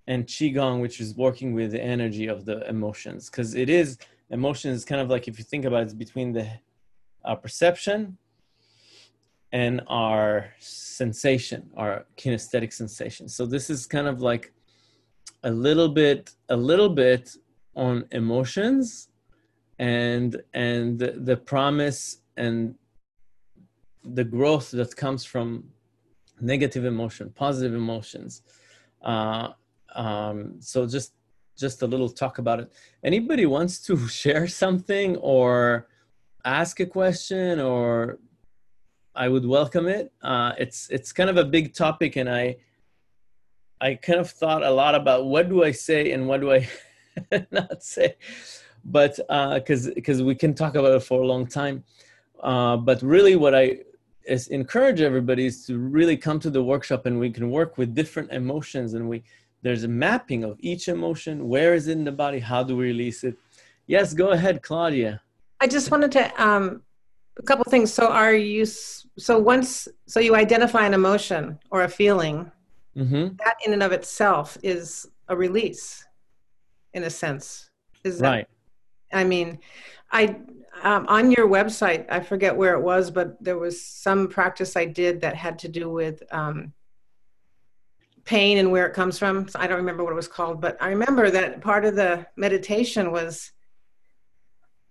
and 0.06 0.26
Qigong, 0.26 0.80
which 0.80 1.00
is 1.00 1.14
working 1.14 1.52
with 1.52 1.72
the 1.72 1.82
energy 1.82 2.26
of 2.26 2.44
the 2.44 2.68
emotions. 2.68 3.28
Because 3.28 3.54
it 3.54 3.68
is 3.68 3.98
emotions, 4.30 4.84
kind 4.84 5.00
of 5.00 5.10
like 5.10 5.28
if 5.28 5.38
you 5.38 5.44
think 5.44 5.64
about 5.64 5.82
it, 5.82 5.84
it's 5.84 5.94
between 5.94 6.32
the 6.32 6.48
uh, 7.24 7.34
perception 7.34 8.16
and 9.52 9.82
our 9.88 10.52
sensation, 10.58 11.70
our 11.76 12.06
kinesthetic 12.16 12.72
sensation. 12.72 13.28
So 13.28 13.46
this 13.46 13.68
is 13.68 13.86
kind 13.86 14.06
of 14.06 14.20
like 14.20 14.52
a 15.42 15.50
little 15.50 15.88
bit, 15.88 16.34
a 16.48 16.56
little 16.56 16.88
bit 16.88 17.36
on 17.76 18.04
emotions 18.12 19.08
and 19.78 20.42
and 20.52 20.98
the 20.98 21.36
promise 21.36 22.18
and 22.36 22.74
the 24.04 24.24
growth 24.24 24.70
that 24.70 24.96
comes 24.96 25.24
from 25.24 25.64
negative 26.40 26.84
emotion, 26.84 27.32
positive 27.34 27.74
emotions. 27.74 28.42
Uh, 29.02 29.48
um, 29.94 30.56
so 30.60 30.86
just 30.86 31.14
just 31.58 31.82
a 31.82 31.86
little 31.86 32.08
talk 32.08 32.38
about 32.38 32.60
it. 32.60 32.72
Anybody 33.04 33.44
wants 33.44 33.80
to 33.82 34.08
share 34.22 34.46
something 34.48 35.16
or 35.18 35.88
ask 36.44 36.80
a 36.80 36.86
question 36.86 37.60
or 37.60 38.18
I 39.14 39.28
would 39.28 39.44
welcome 39.44 39.86
it. 39.88 40.12
Uh, 40.22 40.52
it's 40.58 40.88
it's 40.90 41.12
kind 41.12 41.28
of 41.28 41.36
a 41.36 41.44
big 41.44 41.74
topic, 41.74 42.16
and 42.16 42.28
I 42.28 42.56
I 43.80 43.94
kind 43.96 44.20
of 44.20 44.30
thought 44.30 44.62
a 44.62 44.70
lot 44.70 44.94
about 44.94 45.26
what 45.26 45.48
do 45.48 45.64
I 45.64 45.72
say 45.72 46.12
and 46.12 46.28
what 46.28 46.40
do 46.40 46.52
I 46.52 46.68
not 47.50 47.82
say, 47.82 48.16
but 48.84 49.16
because 49.16 49.88
uh, 49.88 49.92
because 49.94 50.22
we 50.22 50.34
can 50.34 50.54
talk 50.54 50.76
about 50.76 50.92
it 50.92 51.02
for 51.02 51.20
a 51.20 51.26
long 51.26 51.46
time. 51.46 51.84
Uh, 52.40 52.76
but 52.76 53.02
really, 53.02 53.36
what 53.36 53.54
I 53.54 53.80
is 54.26 54.48
encourage 54.48 55.00
everybody 55.00 55.46
is 55.46 55.64
to 55.66 55.78
really 55.78 56.16
come 56.16 56.38
to 56.40 56.50
the 56.50 56.62
workshop, 56.62 57.06
and 57.06 57.18
we 57.18 57.30
can 57.30 57.50
work 57.50 57.78
with 57.78 57.94
different 57.94 58.30
emotions, 58.32 58.94
and 58.94 59.08
we 59.08 59.22
there's 59.62 59.84
a 59.84 59.88
mapping 59.88 60.42
of 60.44 60.56
each 60.60 60.88
emotion. 60.88 61.48
Where 61.48 61.74
is 61.74 61.88
it 61.88 61.92
in 61.92 62.04
the 62.04 62.12
body? 62.12 62.38
How 62.38 62.62
do 62.62 62.76
we 62.76 62.86
release 62.86 63.24
it? 63.24 63.36
Yes, 63.86 64.14
go 64.14 64.30
ahead, 64.30 64.62
Claudia. 64.62 65.20
I 65.60 65.66
just 65.66 65.90
wanted 65.90 66.12
to 66.12 66.42
um, 66.42 66.82
a 67.38 67.42
couple 67.42 67.64
things. 67.64 67.92
So 67.92 68.08
are 68.08 68.34
you 68.34 68.64
so 68.64 69.38
once 69.38 69.88
so 70.06 70.20
you 70.20 70.34
identify 70.34 70.86
an 70.86 70.94
emotion 70.94 71.58
or 71.70 71.82
a 71.82 71.88
feeling 71.88 72.50
Mm-hmm. 72.96 73.36
that 73.44 73.54
in 73.64 73.72
and 73.72 73.84
of 73.84 73.92
itself 73.92 74.58
is 74.64 75.06
a 75.28 75.36
release, 75.36 76.04
in 76.92 77.04
a 77.04 77.10
sense. 77.10 77.70
Is 78.02 78.18
that, 78.18 78.28
Right. 78.30 78.46
I 79.12 79.22
mean, 79.22 79.60
I 80.10 80.36
um, 80.82 81.06
on 81.08 81.30
your 81.30 81.48
website, 81.48 82.06
I 82.10 82.20
forget 82.20 82.56
where 82.56 82.74
it 82.74 82.80
was, 82.80 83.10
but 83.10 83.42
there 83.42 83.58
was 83.58 83.82
some 83.82 84.28
practice 84.28 84.76
I 84.76 84.84
did 84.84 85.20
that 85.20 85.34
had 85.34 85.58
to 85.60 85.68
do 85.68 85.90
with 85.90 86.22
um, 86.32 86.72
pain 88.24 88.58
and 88.58 88.70
where 88.70 88.86
it 88.86 88.94
comes 88.94 89.18
from. 89.18 89.48
So 89.48 89.58
I 89.58 89.66
don't 89.66 89.78
remember 89.78 90.04
what 90.04 90.12
it 90.12 90.16
was 90.16 90.28
called, 90.28 90.60
but 90.60 90.76
I 90.80 90.88
remember 90.88 91.30
that 91.30 91.60
part 91.60 91.84
of 91.84 91.96
the 91.96 92.26
meditation 92.36 93.12
was 93.12 93.52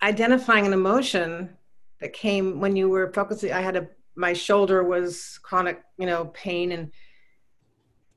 identifying 0.02 0.66
an 0.66 0.74
emotion 0.74 1.58
that 2.00 2.14
came 2.14 2.60
when 2.60 2.76
you 2.76 2.90
were 2.90 3.12
focusing. 3.12 3.52
I 3.52 3.62
had 3.62 3.76
a 3.76 3.88
my 4.16 4.34
shoulder 4.34 4.84
was 4.84 5.40
chronic, 5.44 5.82
you 5.98 6.06
know, 6.06 6.26
pain 6.34 6.74
and 6.74 6.92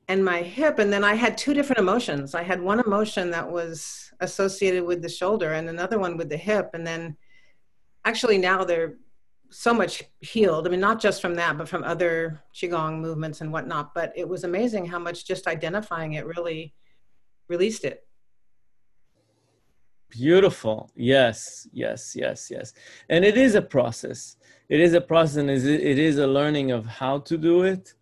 and 0.07 0.23
my 0.23 0.41
hip 0.41 0.79
and 0.79 0.91
then 0.91 1.03
i 1.03 1.13
had 1.13 1.37
two 1.37 1.53
different 1.53 1.79
emotions 1.79 2.35
i 2.35 2.43
had 2.43 2.61
one 2.61 2.79
emotion 2.79 3.31
that 3.31 3.49
was 3.49 4.11
associated 4.19 4.83
with 4.83 5.01
the 5.01 5.09
shoulder 5.09 5.53
and 5.53 5.69
another 5.69 5.97
one 5.97 6.17
with 6.17 6.29
the 6.29 6.37
hip 6.37 6.71
and 6.73 6.85
then 6.85 7.15
actually 8.05 8.37
now 8.37 8.63
they're 8.63 8.95
so 9.49 9.73
much 9.73 10.03
healed 10.21 10.67
i 10.67 10.69
mean 10.69 10.79
not 10.79 10.99
just 10.99 11.21
from 11.21 11.35
that 11.35 11.57
but 11.57 11.69
from 11.69 11.83
other 11.83 12.41
qigong 12.55 12.99
movements 12.99 13.41
and 13.41 13.51
whatnot 13.51 13.93
but 13.93 14.11
it 14.15 14.27
was 14.27 14.43
amazing 14.43 14.85
how 14.85 14.97
much 14.97 15.25
just 15.25 15.47
identifying 15.47 16.13
it 16.13 16.25
really 16.25 16.73
released 17.49 17.83
it 17.85 18.07
Beautiful. 20.13 20.91
Yes, 20.95 21.67
yes, 21.73 22.15
yes, 22.15 22.51
yes. 22.51 22.73
And 23.09 23.25
it 23.25 23.35
is 23.35 23.55
a 23.55 23.61
process. 23.63 24.37
It 24.69 24.79
is 24.79 24.93
a 24.93 25.01
process, 25.01 25.37
and 25.37 25.49
it 25.49 25.97
is 25.97 26.19
a 26.19 26.27
learning 26.27 26.69
of 26.69 26.85
how 26.85 27.17
to 27.21 27.35
do 27.35 27.63
it. 27.63 27.95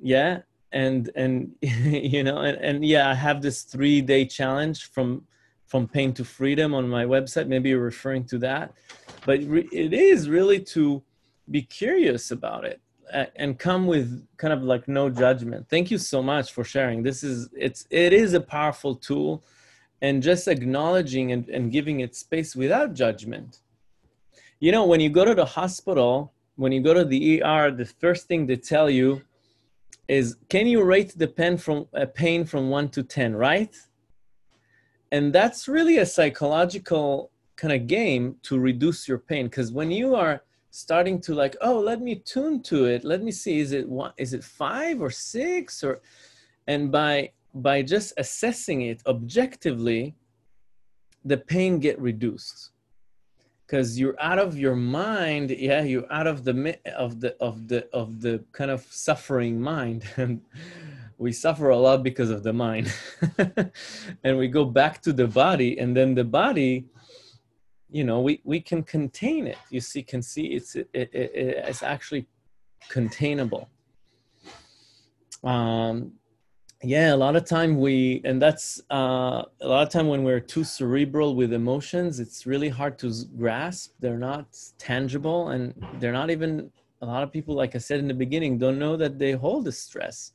Yeah, 0.00 0.40
and 0.72 1.08
and 1.14 1.52
you 1.62 2.24
know, 2.24 2.38
and, 2.38 2.58
and 2.58 2.84
yeah, 2.84 3.08
I 3.08 3.14
have 3.14 3.40
this 3.40 3.62
three 3.62 4.00
day 4.00 4.24
challenge 4.24 4.90
from 4.90 5.26
from 5.66 5.86
pain 5.86 6.12
to 6.14 6.24
freedom 6.24 6.74
on 6.74 6.88
my 6.88 7.04
website. 7.04 7.46
Maybe 7.46 7.68
you're 7.68 7.78
referring 7.78 8.24
to 8.24 8.38
that, 8.38 8.72
but 9.28 9.42
re- 9.44 9.68
it 9.70 9.92
is 9.92 10.26
really 10.26 10.58
to 10.58 11.02
be 11.50 11.60
curious 11.60 12.30
about 12.30 12.64
it 12.64 12.80
and 13.36 13.58
come 13.58 13.86
with 13.86 14.26
kind 14.38 14.54
of 14.54 14.62
like 14.62 14.88
no 14.88 15.10
judgment. 15.10 15.66
Thank 15.68 15.90
you 15.90 15.98
so 15.98 16.22
much 16.22 16.46
for 16.54 16.64
sharing. 16.64 17.02
This 17.02 17.22
is 17.22 17.50
it's 17.66 17.86
it 17.90 18.12
is 18.14 18.32
a 18.32 18.40
powerful 18.40 18.94
tool 18.94 19.44
and 20.00 20.22
just 20.22 20.48
acknowledging 20.48 21.32
and, 21.32 21.46
and 21.50 21.70
giving 21.70 22.00
it 22.00 22.16
space 22.16 22.56
without 22.56 22.94
judgment. 22.94 23.60
You 24.60 24.72
know, 24.72 24.86
when 24.86 25.00
you 25.00 25.10
go 25.10 25.26
to 25.26 25.34
the 25.34 25.50
hospital, 25.60 26.32
when 26.56 26.72
you 26.72 26.80
go 26.80 26.94
to 26.94 27.04
the 27.04 27.42
ER, 27.42 27.70
the 27.70 27.84
first 28.04 28.28
thing 28.28 28.46
they 28.46 28.56
tell 28.56 28.88
you 28.88 29.20
is, 30.08 30.36
can 30.48 30.66
you 30.66 30.82
rate 30.82 31.12
the 31.22 31.28
pain 31.28 31.58
from 31.58 31.86
uh, 31.94 32.06
pain 32.24 32.46
from 32.46 32.70
one 32.70 32.88
to 32.96 33.02
ten, 33.02 33.36
right? 33.36 33.74
And 35.12 35.34
that's 35.34 35.68
really 35.68 35.98
a 35.98 36.06
psychological 36.06 37.30
kind 37.58 37.74
of 37.74 37.86
game 37.86 38.36
to 38.44 38.58
reduce 38.58 39.06
your 39.08 39.18
pain 39.18 39.46
because 39.46 39.72
when 39.72 39.90
you 39.90 40.14
are 40.14 40.42
starting 40.70 41.20
to 41.20 41.34
like, 41.34 41.56
oh, 41.60 41.80
let 41.80 42.00
me 42.00 42.14
tune 42.14 42.62
to 42.62 42.86
it, 42.86 43.04
let 43.04 43.20
me 43.22 43.32
see, 43.32 43.58
is 43.58 43.72
it 43.72 43.86
one, 43.88 44.12
is 44.16 44.32
it 44.32 44.44
five 44.44 45.02
or 45.02 45.10
six? 45.10 45.82
or, 45.82 46.00
and 46.66 46.92
by 46.92 47.32
by 47.54 47.82
just 47.82 48.12
assessing 48.18 48.82
it 48.82 49.02
objectively 49.06 50.14
the 51.24 51.36
pain 51.36 51.78
get 51.80 51.98
reduced. 52.00 52.70
Because 53.66 53.98
you're 53.98 54.20
out 54.20 54.38
of 54.38 54.58
your 54.58 54.76
mind 54.76 55.50
yeah 55.50 55.82
you're 55.82 56.10
out 56.12 56.26
of 56.26 56.44
the 56.44 56.78
of 56.96 57.20
the 57.20 57.36
of 57.40 57.68
the 57.68 57.88
of 57.92 58.20
the 58.20 58.44
kind 58.52 58.70
of 58.70 58.82
suffering 58.90 59.60
mind. 59.60 60.04
And 60.16 60.40
we 61.24 61.32
suffer 61.32 61.70
a 61.70 61.76
lot 61.76 62.04
because 62.04 62.30
of 62.30 62.44
the 62.44 62.52
mind. 62.52 62.94
And 64.24 64.38
we 64.38 64.46
go 64.46 64.64
back 64.64 65.02
to 65.02 65.12
the 65.12 65.26
body 65.26 65.78
and 65.80 65.96
then 65.96 66.14
the 66.14 66.28
body 66.42 66.86
you 67.90 68.04
know 68.04 68.20
we 68.20 68.40
we 68.44 68.60
can 68.60 68.82
contain 68.82 69.46
it. 69.46 69.58
You 69.70 69.80
see 69.80 70.02
can 70.02 70.22
see 70.22 70.46
it's 70.48 70.74
it, 70.76 70.88
it, 70.92 71.10
it, 71.12 71.30
it's 71.68 71.82
actually 71.82 72.26
containable. 72.88 73.68
Um 75.44 76.12
yeah 76.82 77.12
a 77.12 77.16
lot 77.16 77.34
of 77.34 77.44
time 77.44 77.80
we 77.80 78.20
and 78.24 78.40
that's 78.40 78.80
uh, 78.90 79.42
a 79.60 79.68
lot 79.68 79.82
of 79.84 79.88
time 79.90 80.06
when 80.06 80.22
we're 80.22 80.38
too 80.38 80.62
cerebral 80.62 81.34
with 81.34 81.52
emotions 81.52 82.20
it's 82.20 82.46
really 82.46 82.68
hard 82.68 82.98
to 82.98 83.12
grasp. 83.36 83.94
They're 83.98 84.18
not 84.18 84.46
tangible 84.78 85.48
and 85.48 85.74
they're 85.98 86.12
not 86.12 86.30
even 86.30 86.70
a 87.02 87.06
lot 87.06 87.22
of 87.22 87.32
people 87.32 87.54
like 87.54 87.74
i 87.74 87.78
said 87.78 87.98
in 88.00 88.08
the 88.08 88.14
beginning 88.14 88.58
don't 88.58 88.78
know 88.78 88.96
that 88.96 89.18
they 89.18 89.32
hold 89.32 89.64
the 89.64 89.72
stress. 89.72 90.32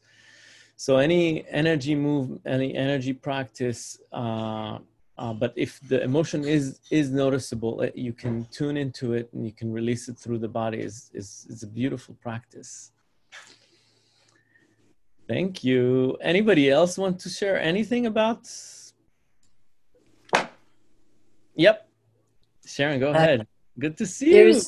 So 0.76 0.98
any 0.98 1.48
energy 1.48 1.96
move 1.96 2.40
any 2.46 2.76
energy 2.76 3.14
practice 3.14 3.98
uh, 4.12 4.80
uh, 5.18 5.34
but 5.34 5.54
if 5.56 5.80
the 5.88 6.02
emotion 6.04 6.44
is 6.44 6.80
is 6.90 7.10
noticeable 7.12 7.82
uh, 7.82 7.88
you 7.96 8.14
can 8.14 8.46
tune 8.46 8.78
into 8.78 9.14
it 9.14 9.30
and 9.34 9.46
you 9.46 9.52
can 9.52 9.72
release 9.72 10.10
it 10.10 10.18
through 10.18 10.40
the 10.40 10.48
body 10.48 10.80
is 10.80 11.12
is, 11.14 11.46
is 11.50 11.64
a 11.64 11.68
beautiful 11.68 12.16
practice 12.22 12.92
Thank 15.28 15.64
you. 15.64 16.18
Anybody 16.22 16.70
else 16.70 16.98
want 16.98 17.18
to 17.22 17.30
share 17.30 17.58
anything 17.60 18.06
about? 18.06 18.42
Yep. 21.56 21.88
Sharon, 22.66 23.00
go 23.00 23.10
Uh, 23.12 23.14
ahead. 23.16 23.48
Good 23.80 23.98
to 23.98 24.06
see 24.06 24.36
you. 24.38 24.62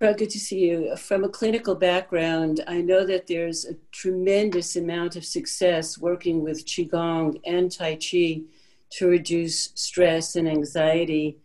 Well, 0.00 0.14
good 0.14 0.30
to 0.30 0.38
see 0.38 0.60
you. 0.68 0.96
From 0.96 1.24
a 1.24 1.28
clinical 1.28 1.74
background, 1.74 2.62
I 2.66 2.80
know 2.80 3.04
that 3.04 3.26
there's 3.26 3.66
a 3.66 3.74
tremendous 3.92 4.76
amount 4.76 5.16
of 5.16 5.24
success 5.24 5.98
working 5.98 6.40
with 6.42 6.64
Qigong 6.64 7.38
and 7.44 7.70
Tai 7.70 7.96
Chi 7.96 8.42
to 8.90 9.08
reduce 9.08 9.70
stress 9.74 10.36
and 10.36 10.48
anxiety. 10.48 11.38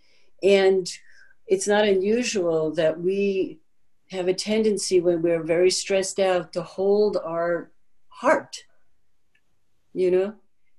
And 0.43 0.91
it's 1.47 1.67
not 1.67 1.85
unusual 1.85 2.71
that 2.71 2.99
we 2.99 3.59
have 4.11 4.27
a 4.27 4.33
tendency 4.33 4.99
when 5.01 5.21
we're 5.21 5.43
very 5.43 5.71
stressed 5.71 6.19
out 6.19 6.53
to 6.53 6.61
hold 6.61 7.17
our 7.17 7.71
heart, 8.09 8.63
you 9.93 10.11
know, 10.11 10.33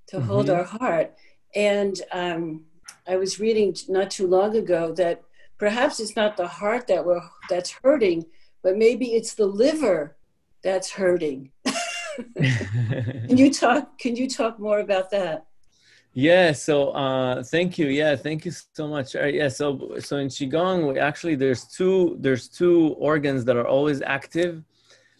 to 0.07 0.21
hold 0.21 0.47
Mhm. 0.47 0.55
our 0.57 0.63
heart. 0.63 1.15
And 1.55 2.01
um, 2.11 2.65
I 3.07 3.15
was 3.17 3.39
reading 3.39 3.75
not 3.87 4.11
too 4.11 4.27
long 4.27 4.55
ago 4.55 4.93
that 4.93 5.23
perhaps 5.57 5.99
it's 5.99 6.15
not 6.15 6.37
the 6.37 6.47
heart 6.47 6.87
that 6.87 7.05
we're 7.05 7.21
that's 7.49 7.71
hurting, 7.83 8.25
but 8.61 8.77
maybe 8.77 9.13
it's 9.13 9.33
the 9.33 9.45
liver 9.45 10.17
that's 10.63 10.91
hurting. 10.91 11.51
Can 12.35 13.37
you 13.37 13.53
talk? 13.53 13.97
Can 13.99 14.15
you 14.15 14.27
talk 14.29 14.59
more 14.59 14.79
about 14.79 15.11
that? 15.11 15.46
Yeah. 16.17 16.51
So 16.51 16.89
uh, 16.89 17.43
thank 17.43 17.77
you. 17.77 17.89
Yeah, 17.89 18.15
thank 18.15 18.43
you 18.43 18.51
so 18.51 18.87
much. 18.87 19.15
Uh, 19.15 19.25
yeah. 19.25 19.49
So 19.49 19.99
so 19.99 20.17
in 20.17 20.29
qigong, 20.29 20.91
we 20.91 20.99
actually 20.99 21.35
there's 21.35 21.65
two 21.65 22.17
there's 22.19 22.47
two 22.47 22.95
organs 22.97 23.45
that 23.45 23.55
are 23.55 23.67
always 23.67 24.01
active 24.01 24.63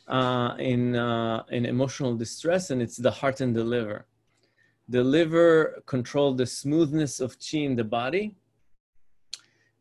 uh, 0.07 0.55
in 0.57 0.95
uh, 0.95 1.43
in 1.51 1.67
emotional 1.67 2.15
distress, 2.15 2.71
and 2.71 2.81
it's 2.81 2.97
the 2.97 3.11
heart 3.11 3.41
and 3.41 3.55
the 3.55 3.63
liver. 3.63 4.07
The 4.89 5.03
liver 5.03 5.83
control 5.85 6.33
the 6.33 6.47
smoothness 6.47 7.19
of 7.19 7.37
chi 7.37 7.59
in 7.59 7.75
the 7.75 7.83
body, 7.83 8.35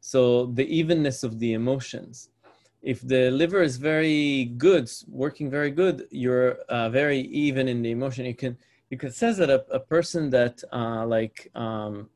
so 0.01 0.47
the 0.53 0.67
evenness 0.67 1.25
of 1.25 1.39
the 1.39 1.55
emotions. 1.55 2.29
If 2.83 3.01
the 3.01 3.31
liver 3.31 3.63
is 3.63 3.79
very 3.79 4.53
good, 4.59 4.91
working 5.09 5.49
very 5.49 5.71
good, 5.71 6.09
you're 6.11 6.59
uh, 6.69 6.91
very 6.91 7.21
even 7.47 7.69
in 7.69 7.81
the 7.81 7.91
emotion. 7.91 8.27
You 8.27 8.35
can 8.35 8.59
you 8.91 8.97
can 8.97 9.11
says 9.11 9.37
that 9.39 9.51
a, 9.51 9.65
a 9.71 9.81
person 9.81 10.31
that 10.31 10.63
uh, 10.73 11.05
like 11.07 11.51
um, 11.55 12.09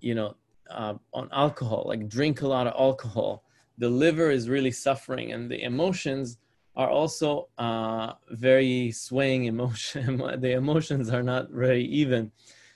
you 0.00 0.14
know 0.14 0.36
uh, 0.70 0.94
on 1.12 1.28
alcohol, 1.32 1.84
like 1.86 2.08
drink 2.08 2.42
a 2.42 2.48
lot 2.48 2.66
of 2.66 2.74
alcohol, 2.78 3.44
the 3.78 3.88
liver 3.88 4.30
is 4.30 4.48
really 4.48 4.70
suffering, 4.70 5.32
and 5.32 5.50
the 5.50 5.62
emotions 5.62 6.38
are 6.76 6.90
also 6.90 7.48
uh, 7.58 8.12
very 8.30 8.92
swaying 8.92 9.46
emotion. 9.46 10.18
the 10.40 10.52
emotions 10.52 11.10
are 11.10 11.22
not 11.22 11.50
very 11.50 11.84
even. 11.84 12.30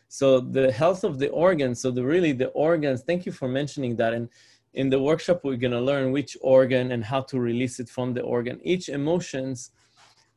So 0.08 0.40
the 0.40 0.72
health 0.72 1.04
of 1.04 1.18
the 1.18 1.28
organs. 1.28 1.80
So 1.80 1.90
the 1.90 2.04
really 2.04 2.32
the 2.32 2.48
organs. 2.48 3.02
Thank 3.02 3.26
you 3.26 3.32
for 3.32 3.46
mentioning 3.46 3.94
that. 3.96 4.12
And 4.12 4.28
in 4.74 4.88
the 4.88 5.00
workshop, 5.00 5.40
we're 5.44 5.56
gonna 5.56 5.80
learn 5.80 6.10
which 6.10 6.36
organ 6.40 6.92
and 6.92 7.04
how 7.04 7.20
to 7.22 7.38
release 7.38 7.78
it 7.78 7.88
from 7.88 8.14
the 8.14 8.22
organ. 8.22 8.60
Each 8.64 8.88
emotions 8.88 9.70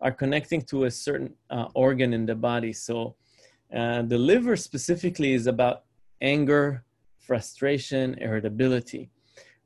are 0.03 0.11
connecting 0.11 0.61
to 0.61 0.83
a 0.83 0.91
certain 0.91 1.33
uh, 1.49 1.67
organ 1.73 2.13
in 2.13 2.25
the 2.25 2.35
body. 2.35 2.73
So 2.73 3.15
uh, 3.73 4.01
the 4.03 4.17
liver 4.17 4.55
specifically 4.57 5.33
is 5.33 5.47
about 5.47 5.85
anger, 6.21 6.83
frustration, 7.19 8.15
irritability. 8.19 9.09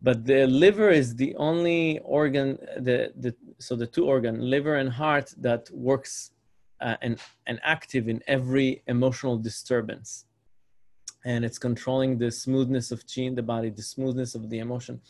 But 0.01 0.25
the 0.25 0.45
liver 0.45 0.91
is 0.91 1.15
the 1.15 1.35
only 1.37 1.99
organ 2.19 2.59
the, 2.87 3.11
the 3.23 3.35
so 3.57 3.75
the 3.75 3.87
two 3.87 4.05
organ 4.05 4.39
liver 4.53 4.75
and 4.75 4.89
heart 4.91 5.33
that 5.39 5.69
works 5.71 6.31
uh, 6.81 6.97
and 7.01 7.19
and 7.47 7.59
active 7.63 8.07
in 8.07 8.21
every 8.27 8.83
emotional 8.85 9.37
disturbance. 9.49 10.25
And 11.25 11.43
it's 11.43 11.57
controlling 11.57 12.19
the 12.19 12.29
smoothness 12.29 12.91
of 12.91 13.03
chi 13.11 13.23
in 13.23 13.33
the 13.33 13.47
body 13.53 13.69
the 13.71 13.87
smoothness 13.95 14.35
of 14.35 14.51
the 14.51 14.59
emotion 14.59 15.01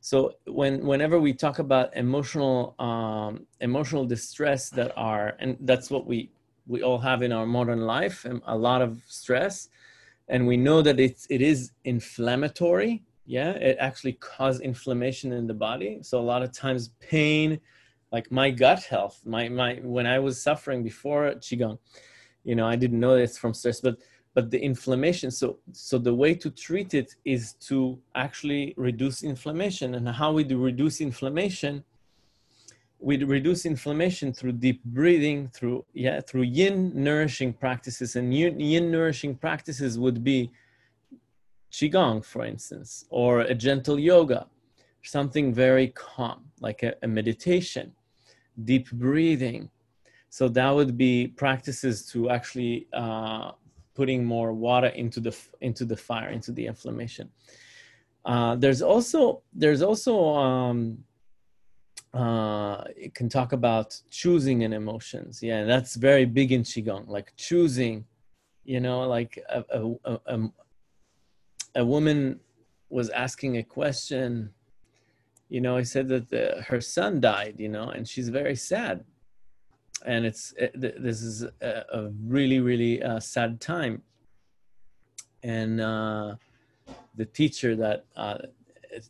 so 0.00 0.32
when 0.46 0.84
whenever 0.86 1.18
we 1.18 1.32
talk 1.32 1.58
about 1.58 1.94
emotional 1.96 2.74
um, 2.78 3.46
emotional 3.60 4.04
distress 4.04 4.70
that 4.70 4.92
are 4.96 5.36
and 5.38 5.56
that's 5.60 5.90
what 5.90 6.06
we 6.06 6.30
we 6.66 6.82
all 6.82 6.98
have 6.98 7.22
in 7.22 7.32
our 7.32 7.46
modern 7.46 7.82
life 7.82 8.26
a 8.46 8.56
lot 8.56 8.82
of 8.82 9.02
stress 9.06 9.68
and 10.28 10.46
we 10.46 10.56
know 10.56 10.82
that 10.82 10.98
it's 10.98 11.26
it 11.30 11.40
is 11.40 11.72
inflammatory 11.84 13.02
yeah 13.24 13.50
it 13.50 13.76
actually 13.80 14.12
causes 14.14 14.60
inflammation 14.60 15.32
in 15.32 15.46
the 15.46 15.54
body. 15.54 15.98
So 16.02 16.20
a 16.20 16.22
lot 16.22 16.42
of 16.42 16.52
times 16.52 16.90
pain 17.00 17.60
like 18.12 18.30
my 18.30 18.50
gut 18.50 18.82
health 18.84 19.20
my 19.24 19.48
my 19.48 19.74
when 19.82 20.06
i 20.06 20.18
was 20.18 20.40
suffering 20.40 20.82
before 20.82 21.32
qigong 21.34 21.78
you 22.44 22.54
know 22.54 22.66
i 22.66 22.76
didn't 22.76 23.00
know 23.00 23.14
it's 23.16 23.38
from 23.38 23.52
stress 23.52 23.80
but 23.80 23.96
but 24.36 24.50
the 24.50 24.62
inflammation 24.62 25.30
so 25.30 25.58
so 25.72 25.96
the 25.96 26.14
way 26.22 26.34
to 26.34 26.50
treat 26.50 26.92
it 26.92 27.14
is 27.24 27.54
to 27.68 27.98
actually 28.14 28.74
reduce 28.76 29.22
inflammation. 29.22 29.94
And 29.94 30.06
how 30.06 30.30
we 30.38 30.44
do 30.44 30.58
reduce 30.58 31.00
inflammation 31.00 31.82
we 32.98 33.14
reduce 33.24 33.64
inflammation 33.64 34.34
through 34.34 34.52
deep 34.66 34.80
breathing 34.84 35.48
through 35.56 35.86
yeah 35.94 36.20
through 36.20 36.46
yin 36.60 36.92
nourishing 37.06 37.54
practices. 37.54 38.14
And 38.16 38.26
yin, 38.34 38.60
yin 38.60 38.90
nourishing 38.90 39.34
practices 39.36 39.98
would 39.98 40.22
be 40.22 40.50
qigong 41.72 42.22
for 42.22 42.44
instance 42.44 43.06
or 43.08 43.40
a 43.40 43.54
gentle 43.54 43.98
yoga 43.98 44.46
something 45.02 45.46
very 45.54 45.88
calm 45.88 46.40
like 46.60 46.82
a, 46.82 46.92
a 47.02 47.08
meditation 47.08 47.86
deep 48.64 48.90
breathing. 48.92 49.70
So 50.28 50.48
that 50.48 50.70
would 50.70 50.98
be 50.98 51.28
practices 51.28 52.04
to 52.12 52.28
actually 52.30 52.86
uh, 52.92 53.52
putting 53.98 54.24
more 54.24 54.52
water 54.52 54.88
into 55.02 55.18
the 55.26 55.34
into 55.60 55.84
the 55.84 55.96
fire 55.96 56.30
into 56.30 56.52
the 56.52 56.66
inflammation 56.66 57.28
uh, 58.26 58.56
there's 58.56 58.82
also 58.82 59.42
there's 59.54 59.82
also 59.82 60.34
um, 60.34 60.98
uh, 62.12 62.82
it 62.96 63.14
can 63.14 63.28
talk 63.28 63.52
about 63.52 64.00
choosing 64.10 64.64
and 64.64 64.74
emotions. 64.74 65.42
Yeah, 65.42 65.64
that's 65.64 65.94
very 65.94 66.24
big 66.24 66.50
in 66.50 66.62
qigong. 66.62 67.06
Like 67.06 67.32
choosing, 67.36 68.04
you 68.64 68.80
know, 68.80 69.06
like 69.06 69.38
a 69.48 69.64
a, 69.70 70.18
a, 70.26 70.48
a 71.76 71.84
woman 71.84 72.40
was 72.90 73.10
asking 73.10 73.58
a 73.58 73.62
question. 73.62 74.50
You 75.48 75.60
know, 75.60 75.76
I 75.76 75.84
said 75.84 76.08
that 76.08 76.28
the, 76.28 76.64
her 76.66 76.80
son 76.80 77.20
died. 77.20 77.54
You 77.58 77.68
know, 77.68 77.90
and 77.90 78.08
she's 78.08 78.28
very 78.28 78.56
sad, 78.56 79.04
and 80.04 80.26
it's 80.26 80.52
it, 80.58 80.72
this 80.80 81.22
is 81.22 81.42
a, 81.42 81.84
a 81.92 82.10
really 82.26 82.60
really 82.60 83.02
uh, 83.02 83.20
sad 83.20 83.60
time. 83.60 84.02
And 85.42 85.80
uh, 85.80 86.36
the 87.14 87.24
teacher 87.24 87.76
that 87.76 88.04
uh, 88.16 88.38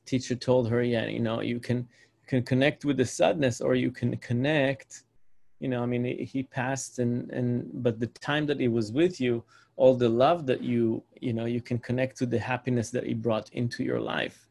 teacher 0.04 0.34
told 0.34 0.68
her, 0.68 0.82
yeah, 0.82 1.06
you 1.06 1.20
know, 1.20 1.40
you 1.40 1.58
can 1.58 1.88
can 2.26 2.42
connect 2.42 2.84
with 2.84 2.96
the 2.96 3.04
sadness 3.04 3.60
or 3.60 3.74
you 3.74 3.90
can 3.90 4.16
connect 4.16 5.04
you 5.60 5.68
know 5.68 5.82
i 5.82 5.86
mean 5.86 6.04
he 6.04 6.42
passed 6.42 6.98
and 6.98 7.30
and 7.30 7.70
but 7.82 7.98
the 7.98 8.06
time 8.06 8.46
that 8.46 8.60
he 8.60 8.68
was 8.68 8.92
with 8.92 9.20
you 9.20 9.42
all 9.76 9.94
the 9.94 10.08
love 10.08 10.46
that 10.46 10.62
you 10.62 11.02
you 11.20 11.32
know 11.32 11.44
you 11.44 11.60
can 11.60 11.78
connect 11.78 12.16
to 12.16 12.26
the 12.26 12.38
happiness 12.38 12.90
that 12.90 13.04
he 13.04 13.14
brought 13.14 13.48
into 13.52 13.82
your 13.84 14.00
life 14.00 14.48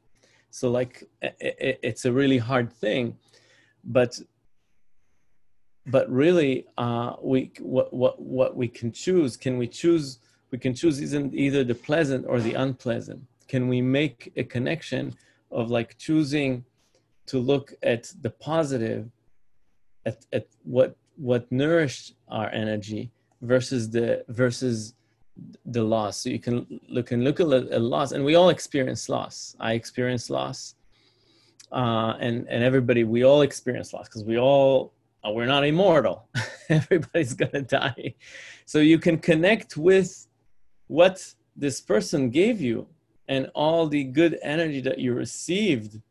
so 0.49 0.69
like 0.69 1.03
it, 1.21 1.79
it's 1.83 2.05
a 2.05 2.11
really 2.11 2.37
hard 2.37 2.71
thing 2.71 3.15
but 3.83 4.19
but 5.87 6.09
really 6.09 6.65
uh 6.77 7.13
we 7.21 7.51
what 7.59 7.93
what 7.93 8.19
what 8.19 8.55
we 8.55 8.67
can 8.67 8.91
choose 8.91 9.37
can 9.37 9.57
we 9.57 9.67
choose 9.67 10.19
we 10.51 10.57
can 10.57 10.73
choose 10.73 10.99
isn't 10.99 11.33
either 11.33 11.63
the 11.63 11.75
pleasant 11.75 12.25
or 12.27 12.39
the 12.39 12.53
unpleasant 12.53 13.21
can 13.47 13.67
we 13.67 13.81
make 13.81 14.31
a 14.35 14.43
connection 14.43 15.13
of 15.51 15.69
like 15.69 15.97
choosing 15.97 16.65
to 17.27 17.39
look 17.39 17.73
at 17.81 18.13
the 18.21 18.29
positive, 18.29 19.09
at, 20.05 20.25
at 20.31 20.47
what 20.63 20.95
what 21.17 21.49
nourished 21.51 22.13
our 22.27 22.49
energy 22.49 23.09
versus 23.41 23.89
the 23.89 24.23
versus 24.27 24.93
the 25.65 25.83
loss. 25.83 26.17
So 26.17 26.29
you 26.29 26.39
can 26.39 26.79
look 26.87 27.11
and 27.11 27.23
look 27.23 27.39
at 27.39 27.47
a 27.47 27.79
loss, 27.79 28.11
and 28.11 28.23
we 28.23 28.35
all 28.35 28.49
experience 28.49 29.09
loss. 29.09 29.55
I 29.59 29.73
experience 29.73 30.29
loss, 30.29 30.75
uh, 31.71 32.13
and 32.19 32.47
and 32.49 32.63
everybody 32.63 33.03
we 33.03 33.23
all 33.23 33.41
experience 33.41 33.93
loss 33.93 34.07
because 34.07 34.23
we 34.23 34.37
all 34.37 34.93
uh, 35.25 35.31
we're 35.31 35.45
not 35.45 35.65
immortal. 35.65 36.27
Everybody's 36.69 37.33
gonna 37.33 37.61
die, 37.61 38.15
so 38.65 38.79
you 38.79 38.99
can 38.99 39.17
connect 39.17 39.77
with 39.77 40.27
what 40.87 41.33
this 41.55 41.81
person 41.81 42.29
gave 42.29 42.61
you 42.61 42.87
and 43.27 43.49
all 43.55 43.87
the 43.87 44.03
good 44.03 44.37
energy 44.43 44.81
that 44.81 44.99
you 44.99 45.13
received 45.13 46.01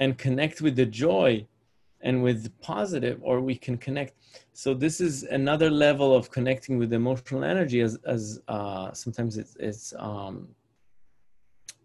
and 0.00 0.16
connect 0.16 0.60
with 0.60 0.76
the 0.76 0.86
joy 0.86 1.46
and 2.00 2.22
with 2.22 2.50
positive 2.60 3.18
or 3.22 3.40
we 3.40 3.54
can 3.54 3.76
connect. 3.76 4.14
So 4.52 4.74
this 4.74 5.00
is 5.00 5.24
another 5.24 5.70
level 5.70 6.14
of 6.14 6.30
connecting 6.30 6.78
with 6.78 6.92
emotional 6.92 7.44
energy 7.44 7.80
as 7.80 7.98
as 8.06 8.40
uh, 8.48 8.92
sometimes 8.92 9.36
it's, 9.38 9.56
it's 9.56 9.94
um, 9.98 10.48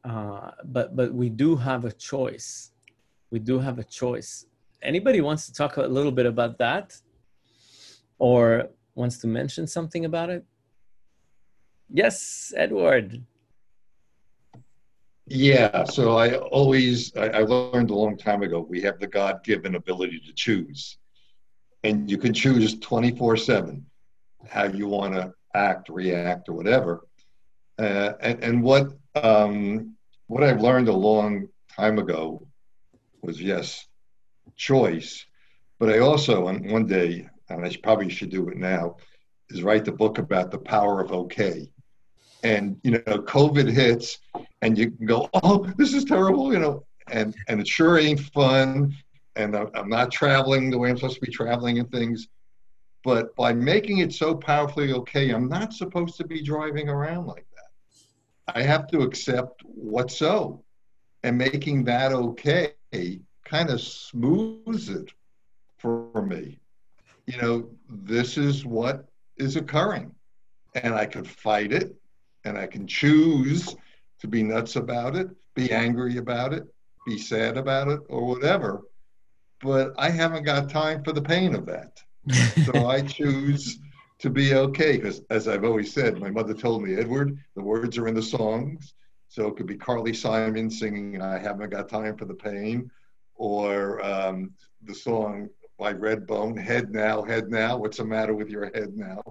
uh, 0.04 0.52
but 0.66 0.96
but 0.96 1.14
we 1.14 1.30
do 1.30 1.56
have 1.56 1.86
a 1.86 1.92
choice. 1.92 2.72
We 3.32 3.40
do 3.40 3.60
have 3.60 3.80
a 3.80 3.84
choice 3.84 4.46
anybody 4.82 5.22
wants 5.22 5.46
to 5.48 5.54
talk 5.54 5.78
a 5.78 5.84
little 5.84 6.12
bit 6.12 6.26
about 6.26 6.58
that? 6.60 7.00
Or 8.18 8.70
wants 8.96 9.18
to 9.20 9.28
mention 9.28 9.68
something 9.68 10.06
about 10.06 10.30
it? 10.30 10.46
Yes 11.90 12.54
edward. 12.56 13.24
Yeah, 15.28 15.86
so 15.86 16.18
I 16.18 16.36
always 16.36 17.16
I, 17.16 17.28
I 17.28 17.40
learned 17.40 17.90
a 17.90 17.96
long 17.96 18.18
time 18.18 18.44
ago 18.44 18.60
we 18.60 18.82
have 18.82 19.00
the 19.00 19.08
God 19.08 19.44
given 19.44 19.76
ability 19.76 20.22
to 20.28 20.34
choose, 20.34 20.98
and 21.84 22.12
you 22.12 22.18
can 22.18 22.34
choose 22.34 22.78
twenty 22.80 23.16
four 23.16 23.38
seven 23.38 23.86
how 24.50 24.66
you 24.66 24.88
want 24.88 25.14
to 25.14 25.34
act, 25.54 25.90
react, 25.90 26.50
or 26.50 26.54
whatever. 26.54 27.08
Uh, 27.80 28.14
and 28.20 28.44
and 28.44 28.64
what 28.64 28.88
um, 29.16 29.96
what 30.28 30.44
I've 30.44 30.62
learned 30.62 30.90
a 30.90 30.94
long 30.94 31.48
time 31.78 31.98
ago 31.98 32.46
was 33.22 33.42
yes, 33.42 33.88
choice, 34.56 35.26
but 35.80 35.90
I 35.90 36.00
also 36.00 36.48
on 36.48 36.68
one 36.70 36.86
day 36.86 37.28
and 37.50 37.66
I 37.66 37.76
probably 37.84 38.10
should 38.10 38.30
do 38.30 38.50
it 38.50 38.58
now 38.58 38.98
is 39.50 39.64
write 39.64 39.86
the 39.86 39.92
book 39.92 40.18
about 40.18 40.52
the 40.52 40.58
power 40.58 41.02
of 41.02 41.12
okay. 41.12 41.72
And 42.44 42.80
you 42.84 42.92
know 42.92 43.20
covid 43.20 43.72
hits 43.72 44.18
and 44.62 44.78
you 44.78 44.92
can 44.92 45.06
go 45.06 45.30
oh 45.44 45.68
this 45.78 45.94
is 45.94 46.06
terrible 46.06 46.52
you 46.52 46.60
know 46.60 46.84
and 47.12 47.36
and 47.48 47.60
it 47.60 47.68
sure 47.68 48.00
ain't 48.00 48.20
fun 48.20 48.96
and 49.36 49.56
i'm 49.56 49.90
not 49.90 50.12
traveling 50.12 50.72
the 50.72 50.78
way 50.78 50.90
i'm 50.90 50.98
supposed 50.98 51.16
to 51.16 51.22
be 51.22 51.32
traveling 51.32 51.80
and 51.80 51.92
things. 51.92 52.28
But 53.04 53.36
by 53.36 53.54
making 53.54 54.00
it 54.00 54.14
so 54.14 54.36
powerfully 54.36 54.94
okay 54.94 55.30
i'm 55.32 55.50
not 55.50 55.74
supposed 55.74 56.18
to 56.18 56.24
be 56.26 56.42
driving 56.42 56.90
around 56.90 57.28
like 57.28 57.46
that. 57.56 58.56
I 58.56 58.64
have 58.64 58.88
to 58.88 59.02
accept 59.02 59.62
what's 59.64 60.18
so 60.18 60.64
and 61.24 61.38
making 61.38 61.84
that 61.86 62.12
okay 62.12 62.74
kind 63.52 63.70
of 63.70 63.82
smooths 63.82 64.90
it 64.90 65.12
for 65.78 66.26
me 66.26 66.58
you 67.28 67.38
know 67.42 67.70
this 67.90 68.38
is 68.38 68.66
what 68.66 69.06
is 69.38 69.56
occurring 69.56 70.10
and 70.74 70.94
i 70.96 71.06
could 71.06 71.28
fight 71.28 71.72
it 71.72 71.96
and 72.44 72.58
I 72.58 72.68
can 72.68 72.88
choose 72.88 73.76
to 74.20 74.28
be 74.28 74.44
nuts 74.44 74.76
about 74.76 75.16
it, 75.16 75.30
be 75.56 75.72
angry 75.72 76.18
about 76.18 76.54
it, 76.54 76.64
be 77.06 77.18
sad 77.18 77.58
about 77.58 77.88
it, 77.88 78.00
or 78.10 78.26
whatever. 78.26 78.82
But 79.62 79.94
I 79.98 80.10
haven't 80.10 80.44
got 80.44 80.70
time 80.70 81.04
for 81.04 81.12
the 81.12 81.22
pain 81.22 81.56
of 81.56 81.66
that. 81.68 82.02
so 82.66 82.88
I 82.88 83.02
choose 83.02 83.80
to 84.20 84.30
be 84.30 84.54
okay 84.54 84.98
because, 84.98 85.22
as 85.30 85.48
I've 85.48 85.64
always 85.64 85.94
said, 85.94 86.20
my 86.20 86.30
mother 86.30 86.54
told 86.54 86.84
me, 86.84 86.96
Edward, 86.96 87.38
the 87.56 87.64
words 87.64 87.98
are 87.98 88.08
in 88.08 88.16
the 88.16 88.22
songs. 88.22 88.94
So 89.28 89.48
it 89.48 89.56
could 89.56 89.66
be 89.66 89.78
Carly 89.78 90.14
Simon 90.14 90.70
singing 90.70 91.22
"I 91.22 91.40
Haven't 91.40 91.70
Got 91.70 91.90
Time 91.90 92.18
for 92.18 92.26
the 92.26 92.34
Pain," 92.34 92.92
or 93.42 94.04
um, 94.06 94.52
the 94.84 94.94
song 94.94 95.50
by 95.80 95.94
Redbone, 95.94 96.58
"Head 96.58 96.92
Now, 96.92 97.24
Head 97.24 97.50
Now." 97.50 97.78
What's 97.78 97.98
the 97.98 98.06
matter 98.06 98.36
with 98.36 98.50
your 98.50 98.66
head 98.74 98.96
now? 98.96 99.22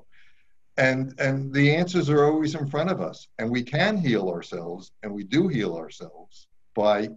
and 0.77 1.15
and 1.19 1.53
the 1.53 1.75
answers 1.75 2.09
are 2.09 2.25
always 2.25 2.55
in 2.55 2.67
front 2.67 2.91
of 2.91 3.01
us 3.01 3.29
and 3.39 3.51
we 3.51 3.63
can 3.63 3.97
heal 3.97 4.29
ourselves 4.29 4.93
and 5.03 5.13
we 5.13 5.25
do 5.25 5.49
heal 5.49 5.77
ourselves 5.77 6.49
by 6.75 7.09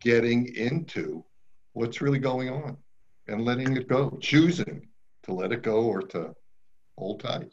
getting 0.00 0.54
into 0.54 1.24
what's 1.72 2.00
really 2.00 2.18
going 2.18 2.50
on 2.50 2.76
and 3.28 3.44
letting 3.44 3.76
it 3.76 3.88
go 3.88 4.16
choosing 4.20 4.86
to 5.22 5.32
let 5.32 5.52
it 5.52 5.62
go 5.62 5.82
or 5.84 6.02
to 6.02 6.34
hold 6.98 7.20
tight 7.20 7.52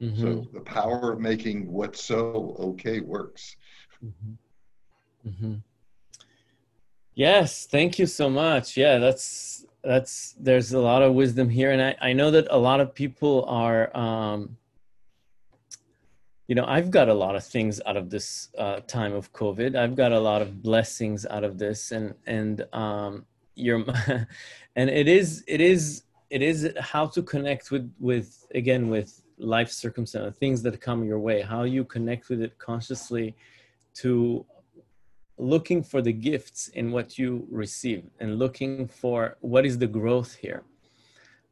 mm-hmm. 0.00 0.20
so 0.20 0.46
the 0.52 0.60
power 0.60 1.12
of 1.12 1.20
making 1.20 1.70
what's 1.70 2.04
so 2.04 2.56
okay 2.58 3.00
works 3.00 3.56
mm-hmm. 4.04 5.28
Mm-hmm. 5.28 5.54
Yes 7.14 7.66
thank 7.66 7.98
you 7.98 8.06
so 8.06 8.30
much. 8.30 8.76
Yeah 8.76 8.98
that's 8.98 9.64
that's 9.84 10.34
there's 10.38 10.72
a 10.72 10.78
lot 10.78 11.02
of 11.02 11.14
wisdom 11.14 11.48
here 11.48 11.72
and 11.72 11.82
i, 11.82 11.96
I 12.00 12.12
know 12.12 12.30
that 12.30 12.46
a 12.50 12.56
lot 12.56 12.80
of 12.80 12.94
people 12.94 13.44
are 13.48 13.94
um, 13.96 14.56
you 16.46 16.54
know 16.54 16.64
i've 16.66 16.90
got 16.90 17.08
a 17.08 17.14
lot 17.14 17.34
of 17.34 17.44
things 17.44 17.80
out 17.86 17.96
of 17.96 18.08
this 18.10 18.48
uh, 18.58 18.80
time 18.86 19.12
of 19.12 19.32
covid. 19.32 19.76
I've 19.76 19.96
got 19.96 20.12
a 20.12 20.20
lot 20.20 20.42
of 20.42 20.62
blessings 20.62 21.26
out 21.26 21.44
of 21.44 21.58
this 21.58 21.92
and 21.92 22.14
and 22.26 22.64
um 22.72 23.26
you're 23.54 23.84
and 24.76 24.90
it 24.90 25.08
is 25.08 25.44
it 25.46 25.60
is 25.60 26.04
it 26.30 26.42
is 26.42 26.72
how 26.80 27.06
to 27.06 27.22
connect 27.22 27.70
with 27.70 27.92
with 28.00 28.46
again 28.54 28.88
with 28.88 29.20
life 29.38 29.70
circumstances 29.70 30.38
things 30.38 30.62
that 30.62 30.80
come 30.80 31.04
your 31.04 31.18
way 31.18 31.42
how 31.42 31.64
you 31.64 31.84
connect 31.84 32.28
with 32.28 32.40
it 32.40 32.56
consciously 32.58 33.34
to 33.94 34.46
looking 35.42 35.82
for 35.82 36.00
the 36.02 36.12
gifts 36.12 36.68
in 36.68 36.92
what 36.92 37.18
you 37.18 37.46
receive 37.50 38.04
and 38.20 38.38
looking 38.38 38.86
for 38.86 39.36
what 39.40 39.66
is 39.66 39.78
the 39.78 39.86
growth 39.86 40.34
here. 40.34 40.62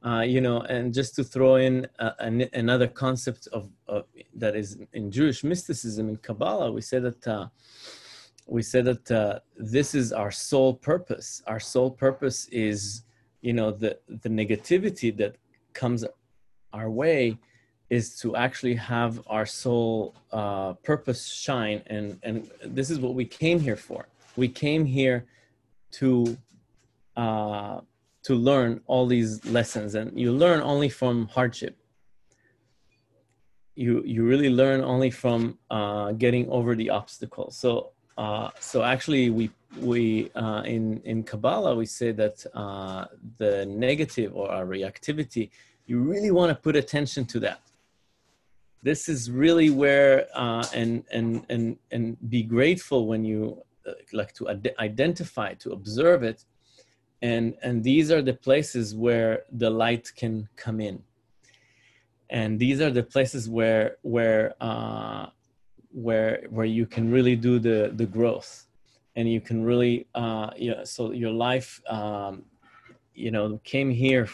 Uh, 0.03 0.23
you 0.23 0.41
know 0.41 0.63
and 0.63 0.95
just 0.95 1.15
to 1.15 1.23
throw 1.23 1.57
in 1.57 1.87
uh, 1.99 2.13
an, 2.21 2.49
another 2.55 2.89
concept 2.89 3.47
of, 3.53 3.69
of, 3.87 4.07
that 4.35 4.57
is 4.57 4.79
in 4.95 5.11
jewish 5.11 5.45
mysticism 5.45 6.09
in 6.09 6.17
kabbalah 6.17 6.73
we 6.73 6.81
say 6.81 6.99
that 6.99 7.29
uh, 7.29 7.47
we 8.51 8.63
say 8.63 8.83
that 8.83 9.11
uh, 9.11 9.39
this 9.57 9.95
is 9.95 10.13
our 10.13 10.33
sole 10.33 10.75
purpose. 10.75 11.41
Our 11.47 11.61
sole 11.61 11.91
purpose 11.91 12.47
is 12.49 13.05
you 13.43 13.53
know 13.53 13.71
the 13.71 13.99
the 14.09 14.29
negativity 14.29 15.17
that 15.17 15.37
comes 15.73 16.05
our 16.73 16.91
way 16.91 17.39
is 17.91 18.17
to 18.21 18.37
actually 18.37 18.77
have 18.77 19.21
our 19.27 19.45
soul 19.45 20.15
uh, 20.33 20.73
purpose 20.75 21.27
shine 21.27 21.83
and 21.89 22.19
and 22.23 22.49
this 22.65 22.89
is 22.91 22.99
what 23.01 23.15
we 23.15 23.25
came 23.25 23.59
here 23.61 23.77
for. 23.77 24.07
We 24.37 24.49
came 24.49 24.85
here 24.85 25.27
to 25.99 26.39
uh, 27.17 27.81
to 28.23 28.35
learn 28.35 28.81
all 28.87 29.07
these 29.07 29.45
lessons 29.45 29.95
and 29.97 30.19
you 30.19 30.33
learn 30.33 30.61
only 30.61 30.89
from 30.89 31.27
hardship. 31.29 31.77
You 33.75 34.03
you 34.05 34.25
really 34.25 34.51
learn 34.51 34.83
only 34.83 35.11
from 35.11 35.59
uh, 35.71 36.13
getting 36.13 36.49
over 36.49 36.75
the 36.77 36.91
obstacles 36.91 37.57
so 37.57 37.91
uh, 38.17 38.51
so 38.61 38.83
actually 38.83 39.31
we 39.31 39.51
we 39.79 40.31
uh, 40.35 40.63
in 40.65 41.01
in 41.05 41.23
Kabbalah 41.23 41.75
we 41.75 41.87
say 41.87 42.13
that 42.13 42.45
uh, 42.55 43.07
the 43.39 43.67
negative 43.67 44.37
or 44.37 44.51
our 44.51 44.67
reactivity, 44.67 45.51
you 45.87 46.01
really 46.01 46.31
want 46.31 46.51
to 46.51 46.55
put 46.55 46.77
attention 46.77 47.25
to 47.27 47.41
that. 47.41 47.70
This 48.83 49.09
is 49.09 49.31
really 49.31 49.71
where 49.71 50.27
uh, 50.35 50.65
and 50.75 51.05
and 51.13 51.45
and 51.49 51.77
and 51.91 52.17
be 52.31 52.43
grateful 52.43 53.07
when 53.07 53.25
you 53.25 53.63
uh, 53.87 53.93
like 54.13 54.33
to 54.35 54.49
ad- 54.49 54.75
identify 54.79 55.55
to 55.55 55.73
observe 55.73 56.23
it, 56.23 56.45
and 57.21 57.55
and 57.63 57.85
these 57.85 58.11
are 58.11 58.23
the 58.23 58.35
places 58.35 58.95
where 58.95 59.45
the 59.53 59.71
light 59.71 60.11
can 60.17 60.49
come 60.57 60.81
in. 60.81 61.03
And 62.31 62.59
these 62.59 62.81
are 62.81 62.91
the 62.91 63.03
places 63.03 63.49
where 63.49 63.97
where 64.03 64.55
uh, 64.61 65.27
where 65.93 66.45
where 66.51 66.67
you 66.67 66.87
can 66.87 67.11
really 67.11 67.37
do 67.37 67.59
the 67.59 67.93
the 67.95 68.07
growth 68.07 68.67
and 69.17 69.31
you 69.31 69.41
can 69.41 69.65
really 69.65 70.07
uh 70.15 70.51
yeah 70.57 70.85
so 70.85 71.13
your 71.13 71.33
life 71.33 71.81
um 71.89 72.45
you 73.15 73.31
know 73.31 73.61
came 73.65 73.91
here 73.91 74.29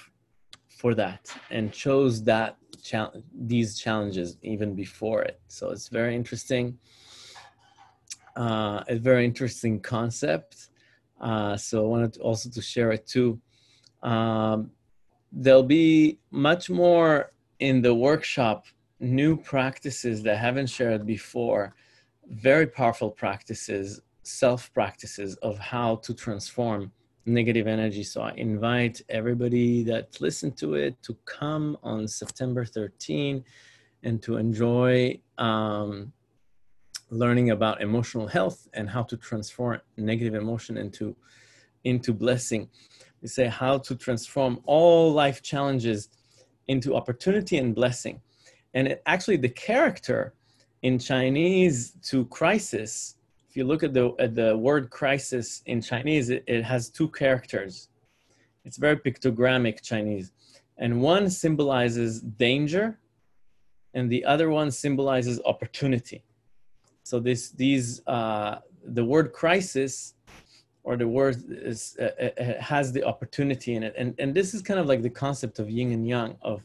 for 0.68 0.94
that 0.94 1.34
and 1.50 1.72
chose 1.72 2.22
that 2.22 2.56
challenge 2.88 3.24
these 3.52 3.70
challenges 3.84 4.28
even 4.42 4.74
before 4.74 5.20
it. 5.22 5.40
So 5.48 5.62
it's 5.70 5.88
very 5.88 6.14
interesting 6.14 6.66
uh 8.36 8.82
a 8.88 8.96
very 9.10 9.24
interesting 9.24 9.74
concept. 9.80 10.68
Uh 11.28 11.56
so 11.56 11.74
i 11.84 11.88
wanted 11.94 12.12
to 12.14 12.20
also 12.20 12.46
to 12.50 12.62
share 12.72 12.90
it 12.92 13.06
too. 13.14 13.30
Um 14.02 14.70
there'll 15.32 15.72
be 15.82 16.18
much 16.30 16.64
more 16.70 17.32
in 17.58 17.82
the 17.86 17.94
workshop 17.94 18.58
new 19.00 19.36
practices 19.36 20.22
that 20.22 20.34
I 20.34 20.38
haven't 20.48 20.68
shared 20.68 21.02
before, 21.06 21.74
very 22.30 22.66
powerful 22.66 23.10
practices, 23.10 24.00
self 24.22 24.72
practices 24.72 25.36
of 25.48 25.58
how 25.58 25.96
to 25.96 26.14
transform 26.14 26.92
negative 27.26 27.66
energy. 27.66 28.04
So 28.04 28.22
I 28.22 28.32
invite 28.36 29.02
everybody 29.08 29.82
that 29.84 30.20
listened 30.20 30.56
to 30.58 30.74
it 30.74 31.02
to 31.02 31.16
come 31.24 31.76
on 31.82 32.06
September 32.08 32.64
13 32.64 33.44
and 34.04 34.22
to 34.22 34.36
enjoy 34.36 35.20
um, 35.38 36.12
learning 37.10 37.50
about 37.50 37.82
emotional 37.82 38.26
health 38.26 38.68
and 38.74 38.88
how 38.88 39.02
to 39.02 39.16
transform 39.16 39.80
negative 39.96 40.34
emotion 40.34 40.76
into 40.78 41.16
into 41.84 42.12
blessing. 42.12 42.68
We 43.22 43.28
say 43.28 43.46
how 43.46 43.78
to 43.78 43.94
transform 43.94 44.60
all 44.64 45.12
life 45.12 45.40
challenges 45.42 46.08
into 46.66 46.96
opportunity 46.96 47.58
and 47.58 47.74
blessing. 47.74 48.20
And 48.74 48.88
it, 48.88 49.02
actually, 49.06 49.36
the 49.36 49.48
character 49.48 50.34
in 50.82 50.98
Chinese 50.98 51.92
to 52.02 52.26
crisis, 52.26 53.15
if 53.56 53.60
you 53.60 53.64
look 53.64 53.82
at 53.82 53.94
the, 53.94 54.14
at 54.18 54.34
the 54.34 54.54
word 54.54 54.90
crisis 54.90 55.62
in 55.64 55.80
Chinese, 55.80 56.28
it, 56.28 56.44
it 56.46 56.62
has 56.62 56.90
two 56.90 57.08
characters. 57.08 57.88
It's 58.66 58.76
very 58.76 58.98
pictogrammic 58.98 59.80
Chinese. 59.80 60.32
And 60.76 61.00
one 61.00 61.30
symbolizes 61.30 62.20
danger, 62.20 62.98
and 63.94 64.12
the 64.12 64.22
other 64.26 64.50
one 64.50 64.70
symbolizes 64.70 65.40
opportunity. 65.46 66.22
So 67.02 67.18
this, 67.18 67.48
these, 67.48 68.06
uh, 68.06 68.58
the 68.84 69.02
word 69.02 69.32
crisis 69.32 70.12
or 70.84 70.98
the 70.98 71.08
word 71.08 71.36
is, 71.48 71.96
uh, 71.98 72.10
uh, 72.20 72.42
uh 72.42 72.60
has 72.60 72.92
the 72.92 73.04
opportunity 73.04 73.74
in 73.74 73.82
it. 73.82 73.94
And, 73.96 74.14
and 74.18 74.34
this 74.34 74.52
is 74.52 74.60
kind 74.60 74.78
of 74.78 74.86
like 74.86 75.00
the 75.00 75.08
concept 75.24 75.60
of 75.60 75.70
yin 75.70 75.92
and 75.92 76.06
yang 76.06 76.36
of 76.42 76.62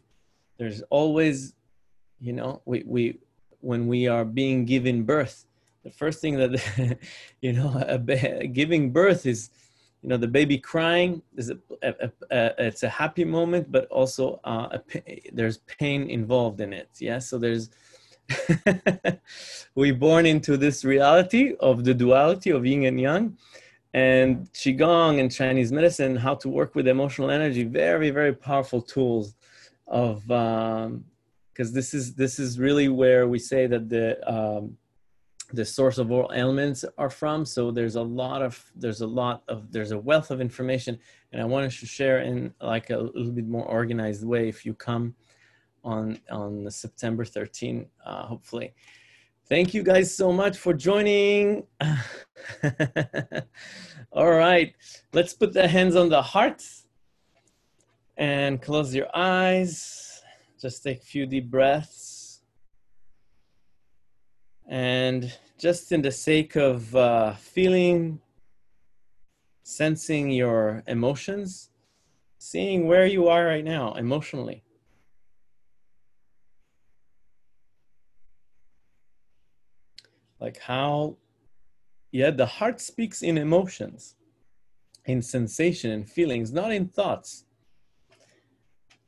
there's 0.58 0.82
always 0.90 1.54
you 2.20 2.34
know 2.34 2.62
we 2.66 2.84
we 2.86 3.18
when 3.62 3.88
we 3.88 4.08
are 4.08 4.24
being 4.24 4.64
given 4.64 5.04
birth 5.04 5.46
the 5.84 5.92
first 5.92 6.20
thing 6.22 6.38
that 6.38 6.98
you 7.42 7.54
know 7.54 7.84
a, 7.88 7.98
giving 8.48 8.92
birth 8.92 9.26
is 9.26 9.50
you 10.02 10.10
know 10.10 10.18
the 10.18 10.28
baby 10.28 10.58
crying 10.58 11.22
is 11.36 11.50
a, 11.50 11.58
a, 11.84 12.12
a 12.32 12.68
it's 12.68 12.84
a 12.84 12.90
happy 12.90 13.24
moment 13.24 13.72
but 13.72 13.88
also 13.88 14.40
uh, 14.44 14.78
there's 15.32 15.58
pain 15.80 16.10
involved 16.10 16.60
in 16.62 16.74
it. 16.74 16.90
Yeah? 17.00 17.20
So 17.20 17.38
there's 17.38 17.70
we 19.76 19.92
born 19.92 20.26
into 20.26 20.58
this 20.58 20.86
reality 20.86 21.56
of 21.60 21.84
the 21.84 21.94
duality 21.94 22.52
of 22.52 22.66
yin 22.66 22.86
and 22.86 23.00
yang 23.00 23.38
and 23.94 24.50
qigong 24.54 25.20
and 25.20 25.30
chinese 25.30 25.70
medicine 25.70 26.16
how 26.16 26.34
to 26.34 26.48
work 26.48 26.74
with 26.76 26.88
emotional 26.88 27.30
energy 27.30 27.64
very 27.64 28.10
very 28.10 28.34
powerful 28.34 28.82
tools 28.82 29.36
of 29.88 30.30
um, 30.32 31.04
because 31.54 31.74
this 31.74 31.94
is 31.94 32.16
this 32.16 32.40
is 32.40 32.58
really 32.58 32.88
where 32.88 33.28
we 33.28 33.38
say 33.38 33.68
that 33.68 33.90
the 33.90 34.06
um, 34.32 34.78
the 35.54 35.66
source 35.66 35.98
of 35.98 36.12
all 36.12 36.32
ailments 36.34 36.86
are 36.98 37.10
from. 37.10 37.46
So 37.46 37.72
there's 37.72 37.96
a 37.96 38.02
lot 38.02 38.42
of 38.42 38.72
there's 38.76 39.02
a 39.02 39.08
lot 39.08 39.44
of 39.48 39.72
there's 39.72 39.92
a 39.92 39.98
wealth 39.98 40.32
of 40.32 40.42
information, 40.42 41.00
and 41.32 41.42
I 41.42 41.46
wanted 41.46 41.72
to 41.72 41.86
share 41.86 42.20
in 42.22 42.54
like 42.62 42.90
a 42.90 42.98
little 42.98 43.32
bit 43.32 43.48
more 43.48 43.66
organized 43.66 44.26
way. 44.26 44.48
If 44.48 44.66
you 44.66 44.74
come 44.74 45.16
on 45.84 46.20
on 46.30 46.70
September 46.70 47.26
13, 47.26 47.86
uh, 48.06 48.26
hopefully. 48.26 48.74
Thank 49.50 49.74
you 49.74 49.84
guys 49.84 50.16
so 50.16 50.32
much 50.32 50.58
for 50.58 50.74
joining. 50.74 51.68
all 54.14 54.32
right, 54.32 54.74
let's 55.12 55.34
put 55.34 55.52
the 55.52 55.68
hands 55.68 55.98
on 55.98 56.08
the 56.08 56.22
heart 56.22 56.64
and 58.16 58.62
close 58.62 58.96
your 58.96 59.08
eyes. 59.14 60.22
Just 60.62 60.84
take 60.84 61.00
a 61.00 61.06
few 61.06 61.26
deep 61.26 61.50
breaths. 61.50 62.11
And 64.68 65.32
just 65.58 65.92
in 65.92 66.02
the 66.02 66.12
sake 66.12 66.56
of 66.56 66.96
uh, 66.96 67.34
feeling, 67.34 68.20
sensing 69.64 70.32
your 70.32 70.84
emotions, 70.88 71.70
seeing 72.38 72.88
where 72.88 73.06
you 73.06 73.28
are 73.28 73.46
right 73.46 73.64
now 73.64 73.94
emotionally. 73.94 74.64
Like 80.40 80.60
how, 80.60 81.18
yeah, 82.12 82.32
the 82.32 82.48
heart 82.48 82.82
speaks 82.82 83.22
in 83.22 83.38
emotions, 83.38 84.16
in 85.06 85.22
sensation 85.22 85.92
in 85.92 86.04
feelings, 86.06 86.52
not 86.52 86.72
in 86.72 86.88
thoughts. 86.88 87.46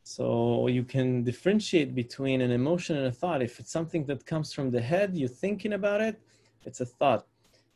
So 0.04 0.68
you 0.68 0.84
can 0.84 1.24
differentiate 1.24 1.96
between 1.96 2.42
an 2.42 2.52
emotion 2.52 2.98
and 2.98 3.08
a 3.08 3.12
thought. 3.12 3.42
If 3.42 3.60
it's 3.60 3.72
something 3.72 4.06
that 4.06 4.26
comes 4.26 4.52
from 4.54 4.70
the 4.70 4.82
head, 4.82 5.16
you're 5.16 5.30
thinking 5.30 5.74
about 5.74 6.02
it, 6.02 6.22
it's 6.66 6.82
a 6.82 6.86
thought. 6.86 7.26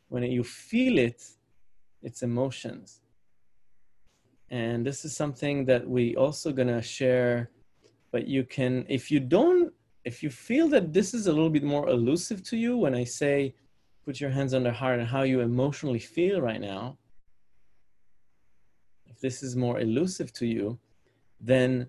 When 0.08 0.22
you 0.22 0.44
feel 0.44 0.98
it, 0.98 1.22
it's 2.02 2.22
emotions. 2.22 3.00
And 4.50 4.86
this 4.86 5.04
is 5.04 5.16
something 5.16 5.64
that 5.66 5.88
we 5.88 6.16
also 6.16 6.52
gonna 6.52 6.82
share, 6.82 7.50
but 8.12 8.26
you 8.26 8.44
can, 8.44 8.84
if 8.88 9.10
you 9.10 9.20
don't, 9.20 9.72
if 10.04 10.22
you 10.22 10.30
feel 10.30 10.68
that 10.68 10.92
this 10.92 11.12
is 11.12 11.26
a 11.26 11.32
little 11.32 11.50
bit 11.50 11.64
more 11.64 11.88
elusive 11.88 12.42
to 12.44 12.56
you, 12.56 12.76
when 12.76 12.94
I 12.94 13.04
say 13.04 13.54
put 14.04 14.20
your 14.20 14.30
hands 14.30 14.54
on 14.54 14.62
the 14.62 14.72
heart 14.72 14.98
and 14.98 15.08
how 15.08 15.22
you 15.22 15.40
emotionally 15.40 15.98
feel 15.98 16.40
right 16.40 16.60
now, 16.60 16.96
if 19.06 19.18
this 19.20 19.42
is 19.42 19.56
more 19.56 19.80
elusive 19.80 20.32
to 20.34 20.46
you, 20.46 20.78
then 21.40 21.88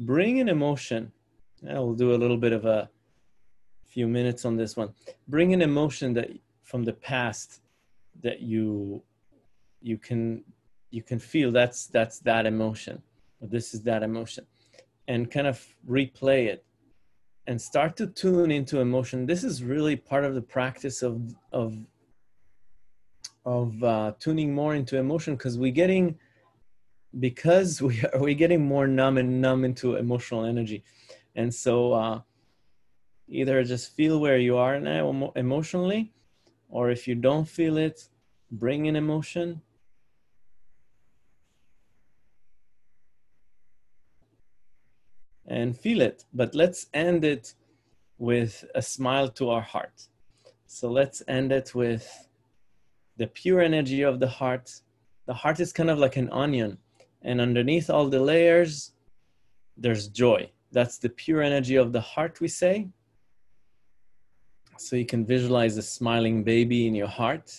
bring 0.00 0.40
an 0.40 0.48
emotion. 0.48 1.12
I 1.68 1.78
will 1.78 1.94
do 1.94 2.14
a 2.14 2.18
little 2.18 2.36
bit 2.38 2.52
of 2.52 2.64
a 2.64 2.88
few 3.86 4.08
minutes 4.08 4.44
on 4.44 4.56
this 4.56 4.76
one. 4.76 4.94
Bring 5.28 5.52
an 5.52 5.62
emotion 5.62 6.14
that 6.14 6.30
from 6.62 6.84
the 6.84 6.92
past 6.92 7.60
that 8.22 8.40
you 8.40 9.02
you 9.80 9.98
can 9.98 10.44
you 10.90 11.02
can 11.02 11.18
feel 11.18 11.50
that's 11.50 11.86
that's 11.86 12.18
that 12.20 12.46
emotion 12.46 13.02
This 13.40 13.74
is 13.74 13.82
that 13.82 14.02
emotion. 14.02 14.46
And 15.08 15.30
kind 15.30 15.46
of 15.46 15.64
replay 15.88 16.46
it 16.46 16.64
and 17.46 17.60
start 17.60 17.96
to 17.96 18.06
tune 18.06 18.50
into 18.50 18.80
emotion. 18.80 19.26
This 19.26 19.42
is 19.42 19.64
really 19.64 19.96
part 19.96 20.24
of 20.24 20.34
the 20.34 20.42
practice 20.42 21.02
of, 21.02 21.34
of, 21.52 21.76
of 23.44 23.82
uh, 23.82 24.12
tuning 24.20 24.54
more 24.54 24.74
into 24.74 24.98
emotion 24.98 25.34
because 25.34 25.58
we're 25.58 25.72
getting, 25.72 26.18
because 27.18 27.82
we 27.88 28.02
are 28.12 28.20
we 28.20 28.34
getting 28.34 28.64
more 28.64 28.86
numb 28.86 29.18
and 29.18 29.40
numb 29.40 29.64
into 29.64 29.96
emotional 29.96 30.44
energy. 30.44 30.84
And 31.34 31.52
so 31.52 31.92
uh, 31.92 32.20
either 33.28 33.62
just 33.64 33.94
feel 33.94 34.20
where 34.20 34.38
you 34.38 34.56
are 34.56 34.80
now 34.80 35.32
emotionally, 35.36 36.12
or 36.68 36.90
if 36.90 37.06
you 37.08 37.14
don't 37.14 37.48
feel 37.48 37.76
it, 37.78 38.08
bring 38.50 38.86
in 38.86 38.96
emotion 38.96 39.62
and 45.46 45.76
feel 45.76 46.00
it. 46.00 46.24
But 46.32 46.54
let's 46.54 46.86
end 46.94 47.24
it 47.24 47.54
with 48.18 48.64
a 48.74 48.82
smile 48.82 49.28
to 49.28 49.50
our 49.50 49.62
heart. 49.62 50.08
So 50.66 50.90
let's 50.90 51.22
end 51.26 51.52
it 51.52 51.74
with 51.74 52.06
the 53.16 53.26
pure 53.26 53.60
energy 53.60 54.02
of 54.02 54.20
the 54.20 54.28
heart. 54.28 54.70
The 55.26 55.34
heart 55.34 55.58
is 55.60 55.72
kind 55.72 55.90
of 55.90 55.98
like 55.98 56.16
an 56.16 56.30
onion, 56.30 56.78
and 57.22 57.40
underneath 57.40 57.90
all 57.90 58.08
the 58.08 58.20
layers, 58.20 58.92
there's 59.76 60.08
joy. 60.08 60.50
That's 60.72 60.98
the 60.98 61.08
pure 61.08 61.42
energy 61.42 61.76
of 61.76 61.92
the 61.92 62.00
heart, 62.00 62.40
we 62.40 62.48
say. 62.48 62.88
So 64.78 64.96
you 64.96 65.04
can 65.04 65.26
visualize 65.26 65.76
a 65.76 65.82
smiling 65.82 66.42
baby 66.42 66.86
in 66.86 66.94
your 66.94 67.08
heart 67.08 67.52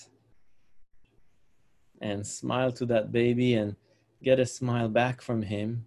and 2.01 2.25
smile 2.25 2.71
to 2.71 2.85
that 2.87 3.11
baby 3.11 3.53
and 3.53 3.75
get 4.23 4.39
a 4.39 4.45
smile 4.45 4.89
back 4.89 5.21
from 5.21 5.43
him 5.43 5.85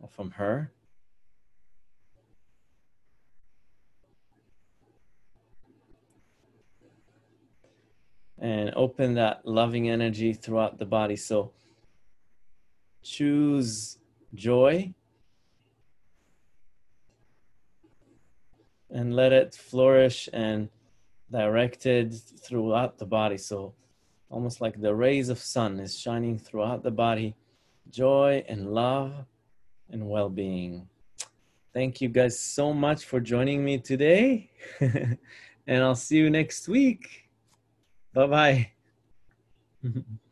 or 0.00 0.08
from 0.08 0.30
her. 0.32 0.70
And 8.38 8.70
open 8.76 9.14
that 9.14 9.46
loving 9.46 9.88
energy 9.88 10.34
throughout 10.34 10.78
the 10.78 10.84
body. 10.84 11.16
So 11.16 11.52
choose 13.06 13.98
joy 14.34 14.92
and 18.90 19.14
let 19.14 19.32
it 19.32 19.54
flourish 19.54 20.28
and 20.32 20.68
directed 21.30 22.14
throughout 22.14 22.98
the 22.98 23.06
body. 23.06 23.36
So 23.36 23.74
almost 24.28 24.60
like 24.60 24.80
the 24.80 24.94
rays 24.94 25.28
of 25.28 25.38
sun 25.38 25.78
is 25.80 25.98
shining 25.98 26.38
throughout 26.38 26.82
the 26.82 26.90
body. 26.90 27.36
Joy 27.90 28.44
and 28.48 28.72
love 28.72 29.12
and 29.90 30.08
well 30.08 30.28
being. 30.28 30.88
Thank 31.72 32.00
you 32.00 32.08
guys 32.08 32.38
so 32.38 32.72
much 32.72 33.04
for 33.04 33.20
joining 33.20 33.64
me 33.64 33.78
today. 33.78 34.50
and 34.80 35.18
I'll 35.68 35.94
see 35.94 36.16
you 36.16 36.30
next 36.30 36.68
week. 36.68 37.28
Bye 38.14 38.26
bye. 38.26 38.70